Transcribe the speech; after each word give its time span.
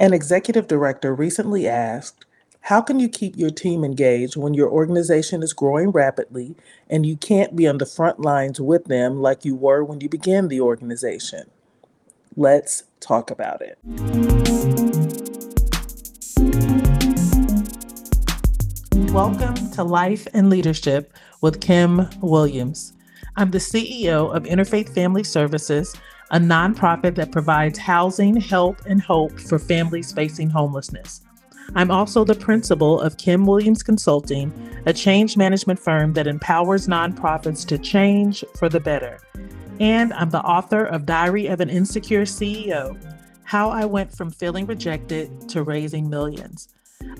An 0.00 0.12
executive 0.12 0.66
director 0.66 1.14
recently 1.14 1.68
asked, 1.68 2.24
How 2.62 2.80
can 2.80 2.98
you 2.98 3.08
keep 3.08 3.36
your 3.36 3.50
team 3.50 3.84
engaged 3.84 4.36
when 4.36 4.52
your 4.52 4.68
organization 4.68 5.40
is 5.40 5.52
growing 5.52 5.90
rapidly 5.90 6.56
and 6.90 7.06
you 7.06 7.16
can't 7.16 7.54
be 7.54 7.68
on 7.68 7.78
the 7.78 7.86
front 7.86 8.18
lines 8.18 8.60
with 8.60 8.86
them 8.86 9.22
like 9.22 9.44
you 9.44 9.54
were 9.54 9.84
when 9.84 10.00
you 10.00 10.08
began 10.08 10.48
the 10.48 10.60
organization? 10.60 11.48
Let's 12.36 12.82
talk 12.98 13.30
about 13.30 13.62
it. 13.62 13.78
Welcome 19.12 19.70
to 19.70 19.84
Life 19.84 20.26
and 20.34 20.50
Leadership 20.50 21.12
with 21.40 21.60
Kim 21.60 22.08
Williams. 22.20 22.94
I'm 23.36 23.52
the 23.52 23.58
CEO 23.58 24.34
of 24.34 24.42
Interfaith 24.42 24.92
Family 24.92 25.22
Services 25.22 25.94
a 26.30 26.38
nonprofit 26.38 27.14
that 27.16 27.32
provides 27.32 27.78
housing, 27.78 28.36
help, 28.36 28.80
and 28.86 29.00
hope 29.00 29.38
for 29.38 29.58
families 29.58 30.12
facing 30.12 30.50
homelessness. 30.50 31.22
I'm 31.74 31.90
also 31.90 32.24
the 32.24 32.34
principal 32.34 33.00
of 33.00 33.16
Kim 33.16 33.46
Williams 33.46 33.82
Consulting, 33.82 34.52
a 34.86 34.92
change 34.92 35.36
management 35.36 35.78
firm 35.78 36.12
that 36.12 36.26
empowers 36.26 36.86
nonprofits 36.86 37.66
to 37.68 37.78
change 37.78 38.44
for 38.56 38.68
the 38.68 38.80
better. 38.80 39.18
And 39.80 40.12
I'm 40.12 40.30
the 40.30 40.42
author 40.42 40.84
of 40.84 41.06
Diary 41.06 41.46
of 41.46 41.60
an 41.60 41.70
Insecure 41.70 42.22
CEO 42.22 42.96
How 43.44 43.70
I 43.70 43.84
Went 43.84 44.16
from 44.16 44.30
Feeling 44.30 44.66
Rejected 44.66 45.48
to 45.48 45.62
Raising 45.62 46.08
Millions. 46.08 46.68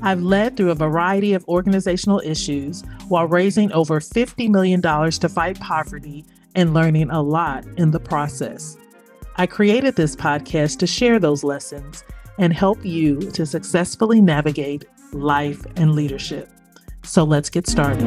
I've 0.02 0.23
led 0.23 0.56
through 0.56 0.70
a 0.70 0.76
variety 0.76 1.34
of 1.34 1.45
organizational 1.48 2.20
issues 2.24 2.82
while 3.09 3.26
raising 3.26 3.73
over 3.73 4.00
$50 4.00 4.50
million 4.50 4.80
to 4.82 5.28
fight 5.28 5.59
poverty 5.60 6.24
and 6.54 6.74
learning 6.74 7.10
a 7.10 7.20
lot 7.23 7.66
in 7.76 7.90
the 7.90 8.00
process. 8.00 8.76
I 9.37 9.48
created 9.48 9.97
this 9.97 10.15
podcast 10.15 10.79
to 10.79 10.87
share 10.87 11.19
those 11.19 11.43
lessons 11.43 12.05
and 12.38 12.52
help 12.52 12.84
you 12.84 13.19
to 13.33 13.45
successfully 13.45 14.20
navigate 14.20 14.84
life 15.12 15.66
and 15.74 15.97
leadership. 15.97 16.48
So 17.02 17.24
let's 17.24 17.51
get 17.51 17.66
started. 17.66 18.04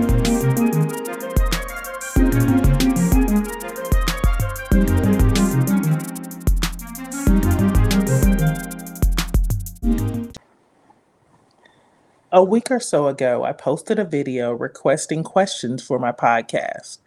A 12.32 12.44
week 12.44 12.72
or 12.72 12.80
so 12.80 13.08
ago, 13.08 13.44
I 13.44 13.52
posted 13.52 14.00
a 14.00 14.06
video 14.06 14.54
requesting 14.54 15.24
questions 15.24 15.84
for 15.84 16.00
my 16.00 16.14
podcast. 16.14 17.00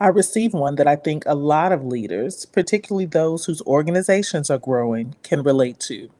I 0.00 0.08
received 0.08 0.54
one 0.54 0.76
that 0.76 0.88
I 0.88 0.96
think 0.96 1.24
a 1.26 1.34
lot 1.34 1.72
of 1.72 1.84
leaders, 1.84 2.44
particularly 2.46 3.06
those 3.06 3.44
whose 3.44 3.62
organizations 3.62 4.50
are 4.50 4.58
growing, 4.58 5.14
can 5.22 5.42
relate 5.42 5.78
to. 5.80 6.10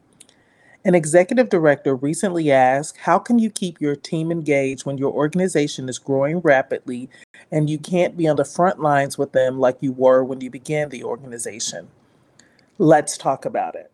An 0.84 0.94
executive 0.96 1.48
director 1.48 1.94
recently 1.94 2.50
asked, 2.50 2.98
How 2.98 3.18
can 3.18 3.38
you 3.38 3.50
keep 3.50 3.80
your 3.80 3.94
team 3.94 4.32
engaged 4.32 4.84
when 4.84 4.98
your 4.98 5.12
organization 5.12 5.88
is 5.88 5.98
growing 5.98 6.40
rapidly 6.40 7.08
and 7.52 7.70
you 7.70 7.78
can't 7.78 8.16
be 8.16 8.26
on 8.26 8.36
the 8.36 8.44
front 8.44 8.80
lines 8.80 9.16
with 9.16 9.32
them 9.32 9.60
like 9.60 9.78
you 9.80 9.92
were 9.92 10.24
when 10.24 10.40
you 10.40 10.50
began 10.50 10.88
the 10.88 11.04
organization? 11.04 11.88
Let's 12.78 13.16
talk 13.16 13.44
about 13.44 13.76
it. 13.76 13.92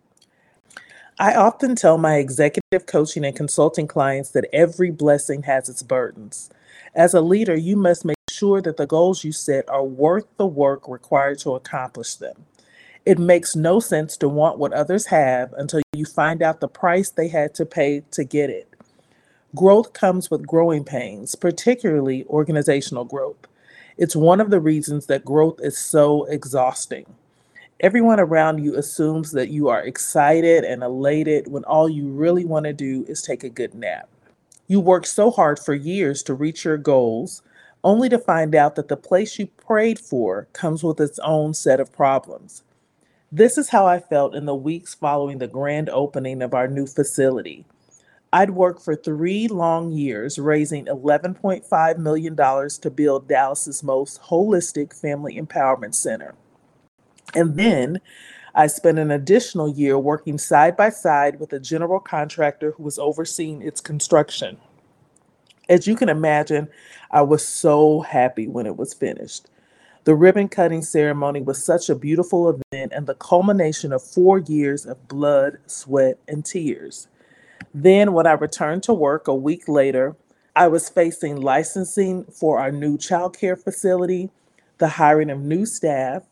I 1.18 1.34
often 1.34 1.74
tell 1.74 1.98
my 1.98 2.16
executive 2.16 2.86
coaching 2.86 3.24
and 3.24 3.36
consulting 3.36 3.86
clients 3.86 4.30
that 4.30 4.48
every 4.52 4.90
blessing 4.90 5.42
has 5.42 5.68
its 5.68 5.82
burdens. 5.82 6.48
As 6.94 7.12
a 7.12 7.20
leader, 7.20 7.56
you 7.56 7.76
must 7.76 8.04
make 8.04 8.17
sure 8.38 8.62
that 8.62 8.76
the 8.76 8.86
goals 8.86 9.24
you 9.24 9.32
set 9.32 9.68
are 9.68 9.84
worth 9.84 10.26
the 10.36 10.46
work 10.46 10.88
required 10.88 11.38
to 11.40 11.54
accomplish 11.54 12.14
them. 12.14 12.46
It 13.04 13.18
makes 13.18 13.56
no 13.56 13.80
sense 13.80 14.16
to 14.18 14.28
want 14.28 14.58
what 14.58 14.72
others 14.72 15.06
have 15.06 15.52
until 15.54 15.80
you 15.92 16.04
find 16.04 16.42
out 16.42 16.60
the 16.60 16.68
price 16.68 17.10
they 17.10 17.28
had 17.28 17.54
to 17.54 17.66
pay 17.66 18.02
to 18.12 18.22
get 18.22 18.50
it. 18.50 18.72
Growth 19.56 19.92
comes 19.92 20.30
with 20.30 20.46
growing 20.46 20.84
pains, 20.84 21.34
particularly 21.34 22.24
organizational 22.26 23.04
growth. 23.04 23.46
It's 23.96 24.14
one 24.14 24.40
of 24.40 24.50
the 24.50 24.60
reasons 24.60 25.06
that 25.06 25.24
growth 25.24 25.58
is 25.60 25.76
so 25.76 26.24
exhausting. 26.26 27.06
Everyone 27.80 28.20
around 28.20 28.62
you 28.62 28.76
assumes 28.76 29.32
that 29.32 29.48
you 29.48 29.68
are 29.68 29.82
excited 29.82 30.64
and 30.64 30.82
elated 30.82 31.48
when 31.50 31.64
all 31.64 31.88
you 31.88 32.08
really 32.08 32.44
want 32.44 32.66
to 32.66 32.72
do 32.72 33.04
is 33.08 33.22
take 33.22 33.42
a 33.42 33.48
good 33.48 33.74
nap. 33.74 34.08
You 34.66 34.80
work 34.80 35.06
so 35.06 35.30
hard 35.30 35.58
for 35.58 35.74
years 35.74 36.22
to 36.24 36.34
reach 36.34 36.64
your 36.64 36.76
goals, 36.76 37.42
only 37.84 38.08
to 38.08 38.18
find 38.18 38.54
out 38.54 38.74
that 38.76 38.88
the 38.88 38.96
place 38.96 39.38
you 39.38 39.46
prayed 39.46 39.98
for 39.98 40.48
comes 40.52 40.82
with 40.82 41.00
its 41.00 41.18
own 41.20 41.54
set 41.54 41.80
of 41.80 41.92
problems. 41.92 42.62
This 43.30 43.58
is 43.58 43.68
how 43.68 43.86
I 43.86 44.00
felt 44.00 44.34
in 44.34 44.46
the 44.46 44.54
weeks 44.54 44.94
following 44.94 45.38
the 45.38 45.46
grand 45.46 45.90
opening 45.90 46.42
of 46.42 46.54
our 46.54 46.66
new 46.66 46.86
facility. 46.86 47.66
I'd 48.32 48.50
worked 48.50 48.82
for 48.82 48.94
three 48.94 49.48
long 49.48 49.90
years, 49.90 50.38
raising 50.38 50.86
$11.5 50.86 51.98
million 51.98 52.36
to 52.36 52.90
build 52.90 53.28
Dallas's 53.28 53.82
most 53.82 54.20
holistic 54.22 54.98
family 54.98 55.40
empowerment 55.40 55.94
center. 55.94 56.34
And 57.34 57.56
then 57.56 58.00
I 58.54 58.66
spent 58.66 58.98
an 58.98 59.10
additional 59.10 59.68
year 59.68 59.98
working 59.98 60.38
side 60.38 60.76
by 60.76 60.90
side 60.90 61.40
with 61.40 61.52
a 61.52 61.60
general 61.60 62.00
contractor 62.00 62.72
who 62.72 62.82
was 62.82 62.98
overseeing 62.98 63.62
its 63.62 63.80
construction. 63.80 64.58
As 65.68 65.86
you 65.86 65.96
can 65.96 66.08
imagine, 66.08 66.68
I 67.10 67.22
was 67.22 67.46
so 67.46 68.00
happy 68.00 68.48
when 68.48 68.66
it 68.66 68.76
was 68.76 68.94
finished. 68.94 69.48
The 70.04 70.14
ribbon 70.14 70.48
cutting 70.48 70.80
ceremony 70.80 71.42
was 71.42 71.62
such 71.62 71.90
a 71.90 71.94
beautiful 71.94 72.48
event 72.48 72.92
and 72.94 73.06
the 73.06 73.14
culmination 73.14 73.92
of 73.92 74.02
four 74.02 74.38
years 74.38 74.86
of 74.86 75.08
blood, 75.08 75.58
sweat, 75.66 76.18
and 76.26 76.44
tears. 76.44 77.08
Then, 77.74 78.14
when 78.14 78.26
I 78.26 78.32
returned 78.32 78.82
to 78.84 78.94
work 78.94 79.28
a 79.28 79.34
week 79.34 79.68
later, 79.68 80.16
I 80.56 80.68
was 80.68 80.88
facing 80.88 81.36
licensing 81.36 82.24
for 82.24 82.58
our 82.58 82.72
new 82.72 82.96
child 82.96 83.36
care 83.38 83.56
facility, 83.56 84.30
the 84.78 84.88
hiring 84.88 85.28
of 85.28 85.40
new 85.40 85.66
staff, 85.66 86.22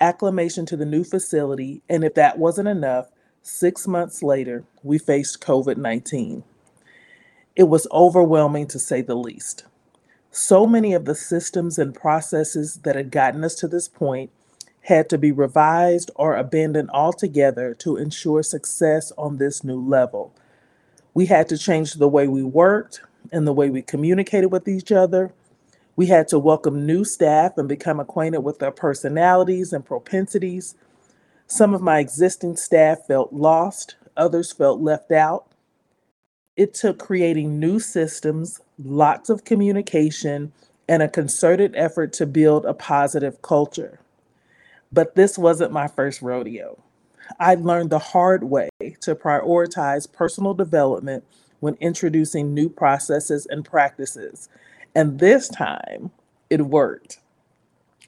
acclimation 0.00 0.64
to 0.66 0.76
the 0.76 0.86
new 0.86 1.02
facility, 1.02 1.82
and 1.88 2.04
if 2.04 2.14
that 2.14 2.38
wasn't 2.38 2.68
enough, 2.68 3.10
six 3.42 3.88
months 3.88 4.22
later, 4.22 4.64
we 4.84 4.98
faced 4.98 5.40
COVID 5.40 5.76
19. 5.76 6.44
It 7.58 7.68
was 7.68 7.88
overwhelming 7.92 8.68
to 8.68 8.78
say 8.78 9.02
the 9.02 9.16
least. 9.16 9.64
So 10.30 10.64
many 10.64 10.94
of 10.94 11.06
the 11.06 11.16
systems 11.16 11.76
and 11.80 11.92
processes 11.92 12.76
that 12.84 12.96
had 12.96 13.10
gotten 13.10 13.44
us 13.44 13.56
to 13.56 13.68
this 13.68 13.88
point 13.88 14.30
had 14.82 15.10
to 15.10 15.18
be 15.18 15.32
revised 15.32 16.12
or 16.14 16.36
abandoned 16.36 16.90
altogether 16.92 17.74
to 17.80 17.96
ensure 17.96 18.44
success 18.44 19.12
on 19.18 19.38
this 19.38 19.64
new 19.64 19.80
level. 19.80 20.32
We 21.14 21.26
had 21.26 21.48
to 21.50 21.58
change 21.58 21.94
the 21.94 22.08
way 22.08 22.28
we 22.28 22.44
worked 22.44 23.02
and 23.32 23.46
the 23.46 23.52
way 23.52 23.70
we 23.70 23.82
communicated 23.82 24.52
with 24.52 24.68
each 24.68 24.92
other. 24.92 25.32
We 25.96 26.06
had 26.06 26.28
to 26.28 26.38
welcome 26.38 26.86
new 26.86 27.04
staff 27.04 27.58
and 27.58 27.68
become 27.68 28.00
acquainted 28.00 28.42
with 28.42 28.60
their 28.60 28.70
personalities 28.70 29.72
and 29.72 29.84
propensities. 29.84 30.76
Some 31.48 31.74
of 31.74 31.82
my 31.82 31.98
existing 31.98 32.56
staff 32.56 33.06
felt 33.08 33.32
lost, 33.32 33.96
others 34.16 34.52
felt 34.52 34.80
left 34.80 35.10
out, 35.12 35.47
it 36.58 36.74
took 36.74 36.98
creating 36.98 37.60
new 37.60 37.78
systems, 37.78 38.60
lots 38.84 39.30
of 39.30 39.44
communication, 39.44 40.52
and 40.88 41.02
a 41.04 41.08
concerted 41.08 41.72
effort 41.76 42.12
to 42.14 42.26
build 42.26 42.66
a 42.66 42.74
positive 42.74 43.40
culture. 43.42 44.00
But 44.90 45.14
this 45.14 45.38
wasn't 45.38 45.70
my 45.70 45.86
first 45.86 46.20
rodeo. 46.20 46.82
I 47.38 47.54
learned 47.54 47.90
the 47.90 48.00
hard 48.00 48.42
way 48.42 48.70
to 49.02 49.14
prioritize 49.14 50.12
personal 50.12 50.52
development 50.52 51.22
when 51.60 51.74
introducing 51.74 52.54
new 52.54 52.68
processes 52.68 53.46
and 53.48 53.64
practices. 53.64 54.48
And 54.96 55.20
this 55.20 55.48
time, 55.48 56.10
it 56.50 56.62
worked. 56.62 57.20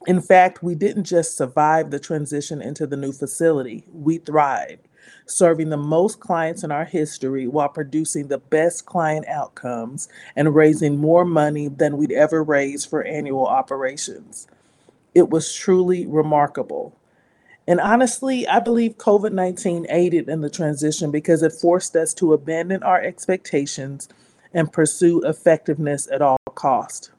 In 0.09 0.21
fact, 0.21 0.61
we 0.61 0.75
didn't 0.75 1.05
just 1.05 1.37
survive 1.37 1.93
the 1.93 2.01
transition 2.01 2.61
into 2.61 2.85
the 2.85 2.97
new 2.97 3.13
facility, 3.13 3.85
we 3.93 4.19
thrived 4.19 4.89
serving 5.27 5.71
the 5.71 5.77
most 5.77 6.21
clients 6.21 6.65
in 6.65 6.71
our 6.71 6.85
history 6.85 7.47
while 7.47 7.69
producing 7.69 8.29
the 8.29 8.39
best 8.39 8.87
client 8.87 9.27
outcomes 9.29 10.09
and 10.37 10.55
raising 10.55 10.99
more 10.99 11.25
money 11.25 11.69
than 11.69 11.97
we'd 11.97 12.13
ever 12.13 12.43
raised 12.43 12.89
for 12.89 13.03
annual 13.05 13.47
operations. 13.47 14.47
It 15.15 15.31
was 15.31 15.55
truly 15.55 16.07
remarkable. 16.07 16.97
And 17.67 17.81
honestly, 17.81 18.49
I 18.49 18.61
believe 18.61 18.99
COVID 18.99 19.33
19 19.33 19.87
aided 19.89 20.29
in 20.29 20.41
the 20.41 20.51
transition 20.51 21.11
because 21.11 21.43
it 21.43 21.53
forced 21.53 21.95
us 21.95 22.15
to 22.15 22.33
abandon 22.33 22.83
our 22.83 23.01
expectations 23.01 24.09
and 24.53 24.73
pursue 24.73 25.23
effectiveness 25.23 26.09
at 26.11 26.23
all 26.23 26.39
cost. 26.55 27.11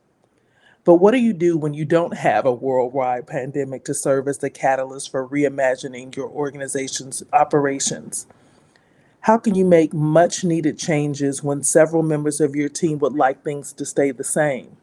But 0.84 0.96
what 0.96 1.12
do 1.12 1.18
you 1.18 1.34
do 1.34 1.58
when 1.58 1.76
you 1.76 1.86
don't 1.86 2.18
have 2.18 2.46
a 2.46 2.52
worldwide 2.52 3.28
pandemic 3.28 3.86
to 3.86 3.94
serve 3.94 4.28
as 4.28 4.40
the 4.40 4.50
catalyst 4.50 5.12
for 5.12 5.28
reimagining 5.28 6.16
your 6.16 6.30
organization's 6.30 7.24
operations? 7.32 8.26
How 9.22 9.38
can 9.38 9.54
you 9.54 9.64
make 9.64 9.94
much 9.94 10.44
needed 10.44 10.80
changes 10.80 11.44
when 11.44 11.62
several 11.62 12.02
members 12.02 12.42
of 12.42 12.56
your 12.56 12.70
team 12.70 12.98
would 12.98 13.14
like 13.14 13.44
things 13.44 13.72
to 13.74 13.86
stay 13.86 14.10
the 14.10 14.24
same? 14.24 14.78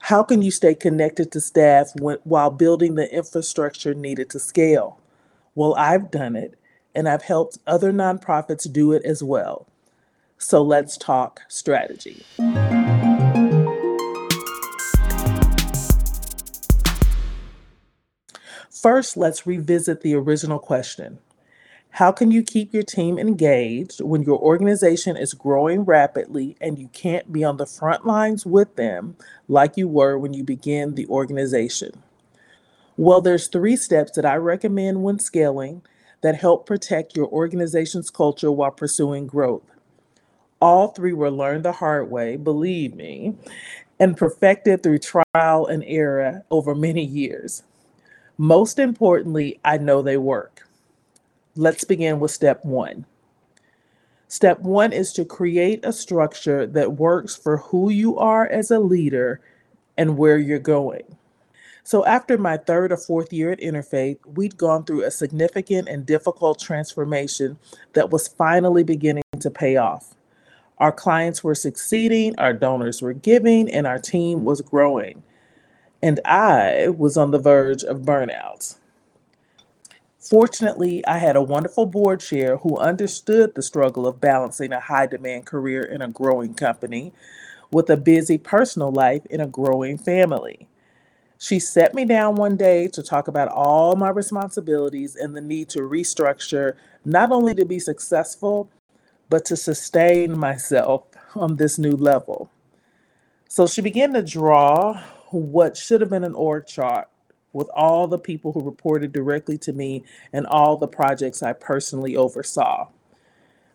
How 0.00 0.22
can 0.22 0.42
you 0.42 0.50
stay 0.50 0.74
connected 0.74 1.32
to 1.32 1.40
staff 1.40 1.92
when, 1.98 2.18
while 2.24 2.50
building 2.50 2.96
the 2.96 3.10
infrastructure 3.10 3.94
needed 3.94 4.28
to 4.30 4.38
scale? 4.38 4.98
Well, 5.54 5.74
I've 5.76 6.10
done 6.10 6.36
it, 6.36 6.58
and 6.94 7.08
I've 7.08 7.22
helped 7.22 7.56
other 7.66 7.92
nonprofits 7.92 8.70
do 8.70 8.92
it 8.92 9.02
as 9.04 9.22
well. 9.22 9.66
So 10.36 10.60
let's 10.60 10.98
talk 10.98 11.40
strategy. 11.48 12.24
First, 18.82 19.16
let's 19.16 19.46
revisit 19.46 20.00
the 20.00 20.16
original 20.16 20.58
question 20.58 21.20
How 21.90 22.10
can 22.10 22.32
you 22.32 22.42
keep 22.42 22.74
your 22.74 22.82
team 22.82 23.16
engaged 23.16 24.00
when 24.00 24.22
your 24.22 24.40
organization 24.40 25.16
is 25.16 25.34
growing 25.34 25.82
rapidly 25.84 26.56
and 26.60 26.80
you 26.80 26.88
can't 26.88 27.32
be 27.32 27.44
on 27.44 27.58
the 27.58 27.66
front 27.66 28.04
lines 28.04 28.44
with 28.44 28.74
them 28.74 29.16
like 29.46 29.76
you 29.76 29.86
were 29.86 30.18
when 30.18 30.34
you 30.34 30.42
began 30.42 30.96
the 30.96 31.06
organization? 31.06 32.02
Well, 32.96 33.20
there's 33.20 33.46
three 33.46 33.76
steps 33.76 34.10
that 34.16 34.26
I 34.26 34.34
recommend 34.34 35.04
when 35.04 35.20
scaling 35.20 35.82
that 36.22 36.34
help 36.34 36.66
protect 36.66 37.16
your 37.16 37.28
organization's 37.28 38.10
culture 38.10 38.50
while 38.50 38.72
pursuing 38.72 39.28
growth. 39.28 39.62
All 40.60 40.88
three 40.88 41.12
were 41.12 41.30
learned 41.30 41.64
the 41.64 41.72
hard 41.72 42.10
way, 42.10 42.34
believe 42.34 42.96
me, 42.96 43.36
and 44.00 44.16
perfected 44.16 44.82
through 44.82 44.98
trial 44.98 45.66
and 45.68 45.84
error 45.86 46.42
over 46.50 46.74
many 46.74 47.04
years. 47.04 47.62
Most 48.42 48.80
importantly, 48.80 49.60
I 49.64 49.78
know 49.78 50.02
they 50.02 50.16
work. 50.16 50.66
Let's 51.54 51.84
begin 51.84 52.18
with 52.18 52.32
step 52.32 52.64
one. 52.64 53.06
Step 54.26 54.58
one 54.58 54.92
is 54.92 55.12
to 55.12 55.24
create 55.24 55.84
a 55.84 55.92
structure 55.92 56.66
that 56.66 56.94
works 56.94 57.36
for 57.36 57.58
who 57.58 57.88
you 57.88 58.18
are 58.18 58.44
as 58.44 58.72
a 58.72 58.80
leader 58.80 59.40
and 59.96 60.18
where 60.18 60.38
you're 60.38 60.58
going. 60.58 61.04
So, 61.84 62.04
after 62.04 62.36
my 62.36 62.56
third 62.56 62.90
or 62.90 62.96
fourth 62.96 63.32
year 63.32 63.52
at 63.52 63.60
Interfaith, 63.60 64.18
we'd 64.26 64.56
gone 64.56 64.82
through 64.82 65.04
a 65.04 65.12
significant 65.12 65.88
and 65.88 66.04
difficult 66.04 66.58
transformation 66.58 67.60
that 67.92 68.10
was 68.10 68.26
finally 68.26 68.82
beginning 68.82 69.22
to 69.38 69.50
pay 69.52 69.76
off. 69.76 70.16
Our 70.78 70.90
clients 70.90 71.44
were 71.44 71.54
succeeding, 71.54 72.34
our 72.38 72.52
donors 72.52 73.02
were 73.02 73.12
giving, 73.12 73.70
and 73.70 73.86
our 73.86 74.00
team 74.00 74.44
was 74.44 74.62
growing. 74.62 75.22
And 76.02 76.20
I 76.24 76.88
was 76.88 77.16
on 77.16 77.30
the 77.30 77.38
verge 77.38 77.84
of 77.84 78.00
burnout. 78.00 78.76
Fortunately, 80.18 81.04
I 81.06 81.18
had 81.18 81.36
a 81.36 81.42
wonderful 81.42 81.86
board 81.86 82.20
chair 82.20 82.56
who 82.58 82.76
understood 82.78 83.54
the 83.54 83.62
struggle 83.62 84.06
of 84.06 84.20
balancing 84.20 84.72
a 84.72 84.80
high 84.80 85.06
demand 85.06 85.46
career 85.46 85.82
in 85.82 86.02
a 86.02 86.08
growing 86.08 86.54
company 86.54 87.12
with 87.70 87.90
a 87.90 87.96
busy 87.96 88.38
personal 88.38 88.90
life 88.92 89.24
in 89.26 89.40
a 89.40 89.46
growing 89.46 89.98
family. 89.98 90.68
She 91.38 91.58
set 91.58 91.94
me 91.94 92.04
down 92.04 92.36
one 92.36 92.56
day 92.56 92.86
to 92.88 93.02
talk 93.02 93.26
about 93.26 93.48
all 93.48 93.96
my 93.96 94.10
responsibilities 94.10 95.16
and 95.16 95.34
the 95.36 95.40
need 95.40 95.68
to 95.70 95.80
restructure, 95.80 96.74
not 97.04 97.32
only 97.32 97.54
to 97.56 97.64
be 97.64 97.80
successful, 97.80 98.70
but 99.28 99.44
to 99.46 99.56
sustain 99.56 100.38
myself 100.38 101.02
on 101.34 101.56
this 101.56 101.78
new 101.78 101.96
level. 101.96 102.48
So 103.48 103.66
she 103.66 103.80
began 103.80 104.12
to 104.12 104.22
draw 104.22 105.02
what 105.40 105.76
should 105.76 106.00
have 106.02 106.10
been 106.10 106.24
an 106.24 106.34
org 106.34 106.66
chart 106.66 107.08
with 107.52 107.68
all 107.74 108.06
the 108.08 108.18
people 108.18 108.52
who 108.52 108.62
reported 108.62 109.12
directly 109.12 109.58
to 109.58 109.72
me 109.72 110.04
and 110.32 110.46
all 110.46 110.76
the 110.76 110.88
projects 110.88 111.42
I 111.42 111.52
personally 111.54 112.16
oversaw. 112.16 112.88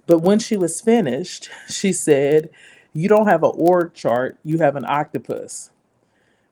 But 0.08 0.20
when 0.20 0.40
she 0.40 0.58
was 0.58 0.82
finished, 0.82 1.50
she 1.70 1.94
said, 1.94 2.50
You 2.94 3.10
don't 3.10 3.28
have 3.28 3.44
an 3.44 3.54
org 3.56 3.94
chart, 3.94 4.38
you 4.44 4.60
have 4.60 4.76
an 4.76 4.86
octopus. 4.86 5.72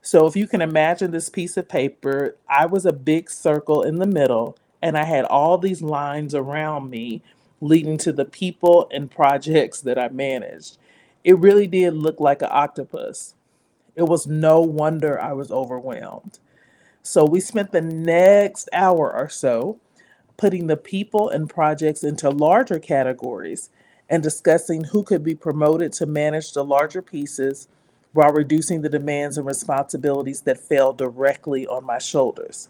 So 0.01 0.27
if 0.27 0.35
you 0.35 0.47
can 0.47 0.61
imagine 0.61 1.11
this 1.11 1.29
piece 1.29 1.57
of 1.57 1.69
paper, 1.69 2.37
I 2.49 2.65
was 2.67 2.85
a 2.85 2.93
big 2.93 3.29
circle 3.29 3.83
in 3.83 3.97
the 3.99 4.07
middle, 4.07 4.57
and 4.81 4.97
I 4.97 5.05
had 5.05 5.25
all 5.25 5.57
these 5.57 5.81
lines 5.81 6.35
around 6.35 6.89
me 6.89 7.23
leading 7.61 7.97
to 7.99 8.13
the 8.13 8.25
people 8.25 8.89
and 8.91 9.11
projects 9.11 9.81
that 9.81 9.99
I 9.99 10.09
managed. 10.09 10.77
It 11.23 11.39
really 11.39 11.67
did 11.67 11.95
look 11.95 12.19
like 12.19 12.41
an 12.41 12.49
octopus. 12.51 13.35
It 13.95 14.03
was 14.03 14.27
no 14.27 14.61
wonder 14.61 15.21
I 15.21 15.33
was 15.33 15.51
overwhelmed. 15.51 16.39
So 17.03 17.25
we 17.25 17.39
spent 17.39 17.71
the 17.71 17.81
next 17.81 18.69
hour 18.73 19.13
or 19.13 19.29
so 19.29 19.79
putting 20.37 20.67
the 20.67 20.77
people 20.77 21.29
and 21.29 21.49
projects 21.49 22.03
into 22.03 22.29
larger 22.29 22.79
categories 22.79 23.69
and 24.09 24.23
discussing 24.23 24.85
who 24.85 25.03
could 25.03 25.23
be 25.23 25.35
promoted 25.35 25.93
to 25.93 26.05
manage 26.05 26.53
the 26.53 26.63
larger 26.63 27.01
pieces 27.01 27.67
while 28.13 28.33
reducing 28.33 28.81
the 28.81 28.89
demands 28.89 29.37
and 29.37 29.47
responsibilities 29.47 30.41
that 30.41 30.59
fell 30.59 30.93
directly 30.93 31.67
on 31.67 31.85
my 31.85 31.99
shoulders. 31.99 32.69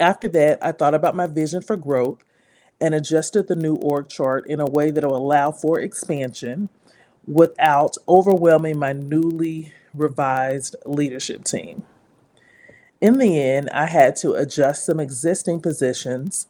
After 0.00 0.28
that, 0.28 0.58
I 0.62 0.72
thought 0.72 0.94
about 0.94 1.16
my 1.16 1.26
vision 1.26 1.62
for 1.62 1.76
growth 1.76 2.24
and 2.80 2.94
adjusted 2.94 3.48
the 3.48 3.56
new 3.56 3.76
org 3.76 4.08
chart 4.08 4.46
in 4.48 4.60
a 4.60 4.66
way 4.66 4.90
that 4.90 5.04
will 5.04 5.16
allow 5.16 5.52
for 5.52 5.80
expansion 5.80 6.68
without 7.26 7.96
overwhelming 8.08 8.78
my 8.78 8.92
newly 8.92 9.72
revised 9.96 10.76
leadership 10.86 11.44
team. 11.44 11.84
In 13.00 13.18
the 13.18 13.40
end, 13.40 13.70
I 13.70 13.86
had 13.86 14.16
to 14.16 14.34
adjust 14.34 14.86
some 14.86 15.00
existing 15.00 15.60
positions, 15.60 16.48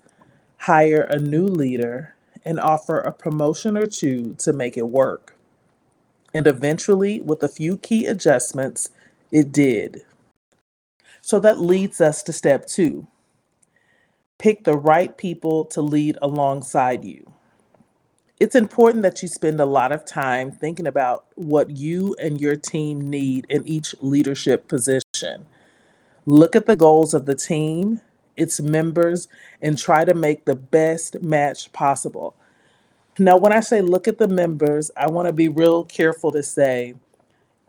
hire 0.59 1.03
a 1.03 1.19
new 1.19 1.47
leader, 1.47 2.15
and 2.45 2.61
offer 2.61 3.01
a 3.01 3.13
promotion 3.13 3.77
or 3.77 3.87
two 3.87 4.35
to 4.41 4.53
make 4.53 4.77
it 4.77 4.89
work. 4.89 5.37
And 6.35 6.47
eventually, 6.47 7.21
with 7.21 7.43
a 7.43 7.49
few 7.49 7.79
key 7.79 8.07
adjustments, 8.07 8.91
it 9.33 9.53
did. 9.53 10.03
So 11.23 11.41
that 11.41 11.61
leads 11.61 12.01
us 12.01 12.23
to 12.25 12.33
step 12.33 12.67
two 12.67 13.09
pick 14.39 14.65
the 14.65 14.77
right 14.77 15.17
people 15.19 15.65
to 15.67 15.83
lead 15.83 16.19
alongside 16.23 17.05
you. 17.05 17.33
It's 18.39 18.55
important 18.55 19.03
that 19.03 19.23
you 19.23 19.29
spend 19.29 19.61
a 19.61 19.67
lot 19.67 19.93
of 19.93 20.05
time 20.05 20.53
thinking 20.53 20.87
about 20.87 21.25
what 21.37 21.71
you 21.71 22.15
and 22.21 22.39
your 22.39 22.55
team 22.55 23.09
need 23.09 23.47
in 23.49 23.67
each 23.67 23.95
leadership 24.03 24.69
position. 24.69 25.47
Look 26.27 26.55
at 26.55 26.67
the 26.67 26.77
goals 26.77 27.15
of 27.15 27.25
the 27.25 27.35
team, 27.35 28.03
its 28.37 28.61
members, 28.61 29.29
and 29.63 29.79
try 29.79 30.05
to 30.05 30.13
make 30.13 30.45
the 30.45 30.55
best 30.55 31.23
match 31.23 31.73
possible. 31.73 32.35
Now, 33.19 33.39
when 33.39 33.55
I 33.55 33.61
say 33.61 33.81
look 33.81 34.07
at 34.07 34.19
the 34.19 34.29
members, 34.29 34.91
I 34.99 35.07
want 35.07 35.29
to 35.29 35.33
be 35.33 35.49
real 35.49 35.85
careful 35.85 36.31
to 36.33 36.43
say 36.43 36.95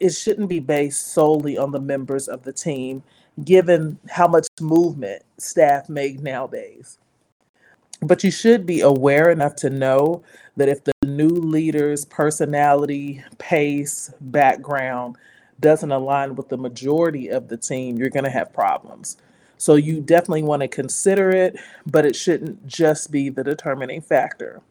it 0.01 0.09
shouldn't 0.09 0.49
be 0.49 0.59
based 0.59 1.13
solely 1.13 1.57
on 1.57 1.71
the 1.71 1.79
members 1.79 2.27
of 2.27 2.43
the 2.43 2.51
team, 2.51 3.03
given 3.41 3.99
how 4.09 4.27
much 4.27 4.47
movement 4.59 5.23
staff 5.37 5.87
make 5.87 6.19
nowadays. 6.19 6.97
But 8.01 8.23
you 8.23 8.31
should 8.31 8.65
be 8.65 8.81
aware 8.81 9.31
enough 9.31 9.55
to 9.57 9.69
know 9.69 10.23
that 10.55 10.69
if 10.69 10.83
the 10.83 10.93
new 11.05 11.29
leader's 11.29 12.05
personality, 12.05 13.23
pace, 13.37 14.11
background 14.21 15.17
doesn't 15.59 15.91
align 15.91 16.35
with 16.35 16.49
the 16.49 16.57
majority 16.57 17.29
of 17.29 17.47
the 17.47 17.57
team, 17.57 17.97
you're 17.97 18.09
going 18.09 18.25
to 18.25 18.29
have 18.29 18.53
problems. 18.53 19.17
So 19.57 19.75
you 19.75 20.01
definitely 20.01 20.43
want 20.43 20.61
to 20.61 20.67
consider 20.67 21.31
it, 21.31 21.57
but 21.87 22.05
it 22.05 22.15
shouldn't 22.15 22.67
just 22.67 23.11
be 23.11 23.29
the 23.29 23.43
determining 23.43 24.01
factor. 24.01 24.61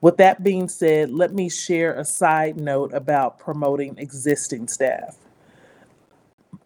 With 0.00 0.16
that 0.16 0.42
being 0.42 0.68
said, 0.68 1.10
let 1.10 1.32
me 1.32 1.48
share 1.48 1.94
a 1.94 2.04
side 2.04 2.56
note 2.56 2.92
about 2.92 3.38
promoting 3.38 3.96
existing 3.98 4.68
staff. 4.68 5.16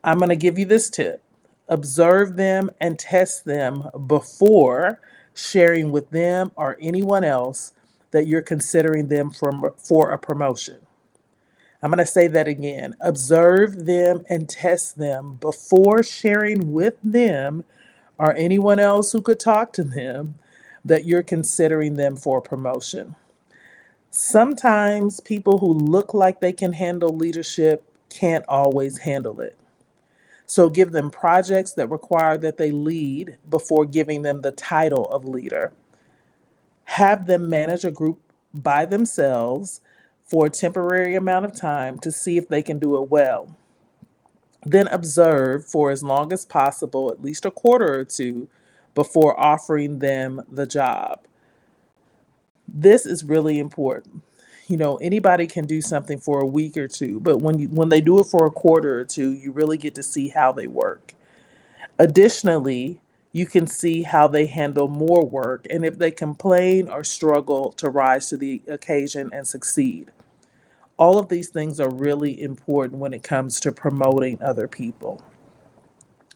I'm 0.05 0.19
going 0.19 0.31
to 0.31 0.37
give 0.37 0.59
you 0.59 0.65
this 0.65 0.89
tip 0.91 1.23
observe 1.69 2.37
them 2.37 2.71
and 2.81 2.99
test 2.99 3.45
them 3.45 3.89
before 4.07 5.01
sharing 5.35 5.93
with 5.93 6.11
them 6.11 6.53
or 6.57 6.77
anyone 6.81 7.25
else 7.25 7.73
that 8.13 8.27
you're 8.27 8.43
considering 8.43 9.09
them 9.09 9.31
for, 9.31 9.75
for 9.79 10.11
a 10.13 10.19
promotion. 10.19 10.79
I'm 11.83 11.91
going 11.91 11.99
to 11.99 12.07
say 12.07 12.29
that 12.29 12.49
again. 12.49 12.95
Observe 13.01 13.87
them 13.87 14.25
and 14.29 14.49
test 14.49 14.99
them 14.99 15.37
before 15.41 16.03
sharing 16.03 16.73
with 16.73 16.97
them 17.03 17.65
or 18.19 18.35
anyone 18.37 18.79
else 18.79 19.13
who 19.13 19.23
could 19.23 19.41
talk 19.41 19.73
to 19.75 19.85
them 19.85 20.37
that 20.85 21.07
you're 21.07 21.23
considering 21.25 21.95
them 21.97 22.17
for 22.17 22.41
promotion. 22.41 23.17
Sometimes 24.11 25.21
people 25.21 25.59
who 25.59 25.73
look 25.75 26.15
like 26.15 26.41
they 26.41 26.53
can 26.53 26.75
handle 26.75 27.17
leadership 27.17 27.85
can't 28.11 28.45
always 28.49 28.99
handle 28.99 29.41
it. 29.41 29.59
So 30.47 30.69
give 30.69 30.93
them 30.93 31.11
projects 31.11 31.73
that 31.75 31.91
require 31.91 32.37
that 32.39 32.59
they 32.59 32.71
lead 32.71 33.39
before 33.49 33.87
giving 33.87 34.23
them 34.23 34.43
the 34.43 34.53
title 34.53 35.07
of 35.07 35.25
leader. 35.25 35.73
Have 36.85 37.27
them 37.27 37.49
manage 37.49 37.85
a 37.85 37.91
group 37.91 38.21
by 38.53 38.85
themselves 38.85 39.81
for 40.25 40.47
a 40.47 40.51
temporary 40.51 41.15
amount 41.15 41.45
of 41.45 41.55
time 41.55 41.99
to 42.01 42.13
see 42.13 42.37
if 42.37 42.49
they 42.49 42.63
can 42.63 42.79
do 42.79 43.03
it 43.03 43.11
well. 43.11 43.57
Then 44.65 44.89
observe 44.89 45.67
for 45.67 45.91
as 45.91 46.03
long 46.03 46.33
as 46.33 46.45
possible, 46.45 47.11
at 47.11 47.23
least 47.23 47.45
a 47.45 47.51
quarter 47.51 48.01
or 48.01 48.05
two, 48.05 48.49
before 48.95 49.39
offering 49.39 49.99
them 50.01 50.43
the 50.51 50.67
job. 50.67 51.21
This 52.69 53.07
is 53.07 53.25
really 53.25 53.59
important. 53.59 54.23
You 54.69 54.79
know, 54.79 54.97
anybody 54.97 55.47
can 55.47 55.67
do 55.67 55.83
something 55.83 56.19
for 56.19 56.41
a 56.41 56.47
week 56.47 56.77
or 56.77 56.89
two, 56.89 57.21
but 57.21 57.39
when 57.39 57.59
you 57.59 57.69
when 57.69 57.91
they 57.91 58.01
do 58.01 58.21
it 58.21 58.27
for 58.27 58.47
a 58.47 58.51
quarter 58.51 59.01
or 59.01 59.05
two, 59.05 59.33
you 59.33 59.53
really 59.53 59.79
get 59.79 59.95
to 59.97 60.03
see 60.03 60.29
how 60.29 60.53
they 60.53 60.67
work. 60.69 61.15
Additionally, 61.99 63.01
you 63.33 63.47
can 63.47 63.67
see 63.67 64.03
how 64.03 64.29
they 64.29 64.47
handle 64.47 64.89
more 64.89 65.27
work 65.27 65.67
and 65.71 65.85
if 65.85 65.99
they 65.99 66.11
complain 66.11 66.89
or 66.89 67.05
struggle 67.05 67.73
to 67.73 67.91
rise 67.91 68.29
to 68.31 68.37
the 68.37 68.63
occasion 68.69 69.31
and 69.33 69.47
succeed. 69.49 70.11
All 70.99 71.19
of 71.19 71.29
these 71.29 71.49
things 71.51 71.81
are 71.81 71.91
really 71.91 72.41
important 72.41 73.01
when 73.01 73.15
it 73.15 73.23
comes 73.23 73.61
to 73.61 73.73
promoting 73.73 74.43
other 74.43 74.69
people. 74.69 75.23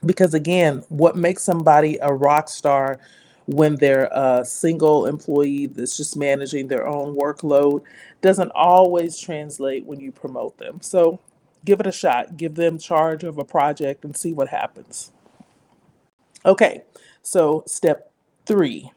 Because 0.05 0.35
again, 0.35 0.85
what 0.89 1.17
makes 1.17 1.43
somebody 1.43 1.99
a 2.03 2.13
rock 2.13 2.49
star 2.49 3.01
when 3.47 3.77
they're 3.77 4.11
a 4.13 4.45
single 4.45 5.07
employee 5.07 5.67
that's 5.67 5.97
just 5.97 6.17
managing 6.17 6.69
their 6.69 6.87
own 6.87 7.17
workload 7.17 7.83
doesn't 8.21 8.51
always 8.55 9.19
translate 9.19 9.87
when 9.87 10.01
you 10.01 10.13
promote 10.13 10.59
them. 10.59 10.81
So 10.83 11.21
give 11.65 11.81
it 11.81 11.87
a 11.87 11.93
shot, 11.93 12.37
give 12.37 12.57
them 12.57 12.79
charge 12.79 13.25
of 13.25 13.39
a 13.39 13.45
project 13.45 14.05
and 14.05 14.17
see 14.17 14.33
what 14.33 14.49
happens. 14.49 15.13
Okay, 16.45 16.83
so 17.23 17.65
step 17.67 18.13
three 18.47 18.93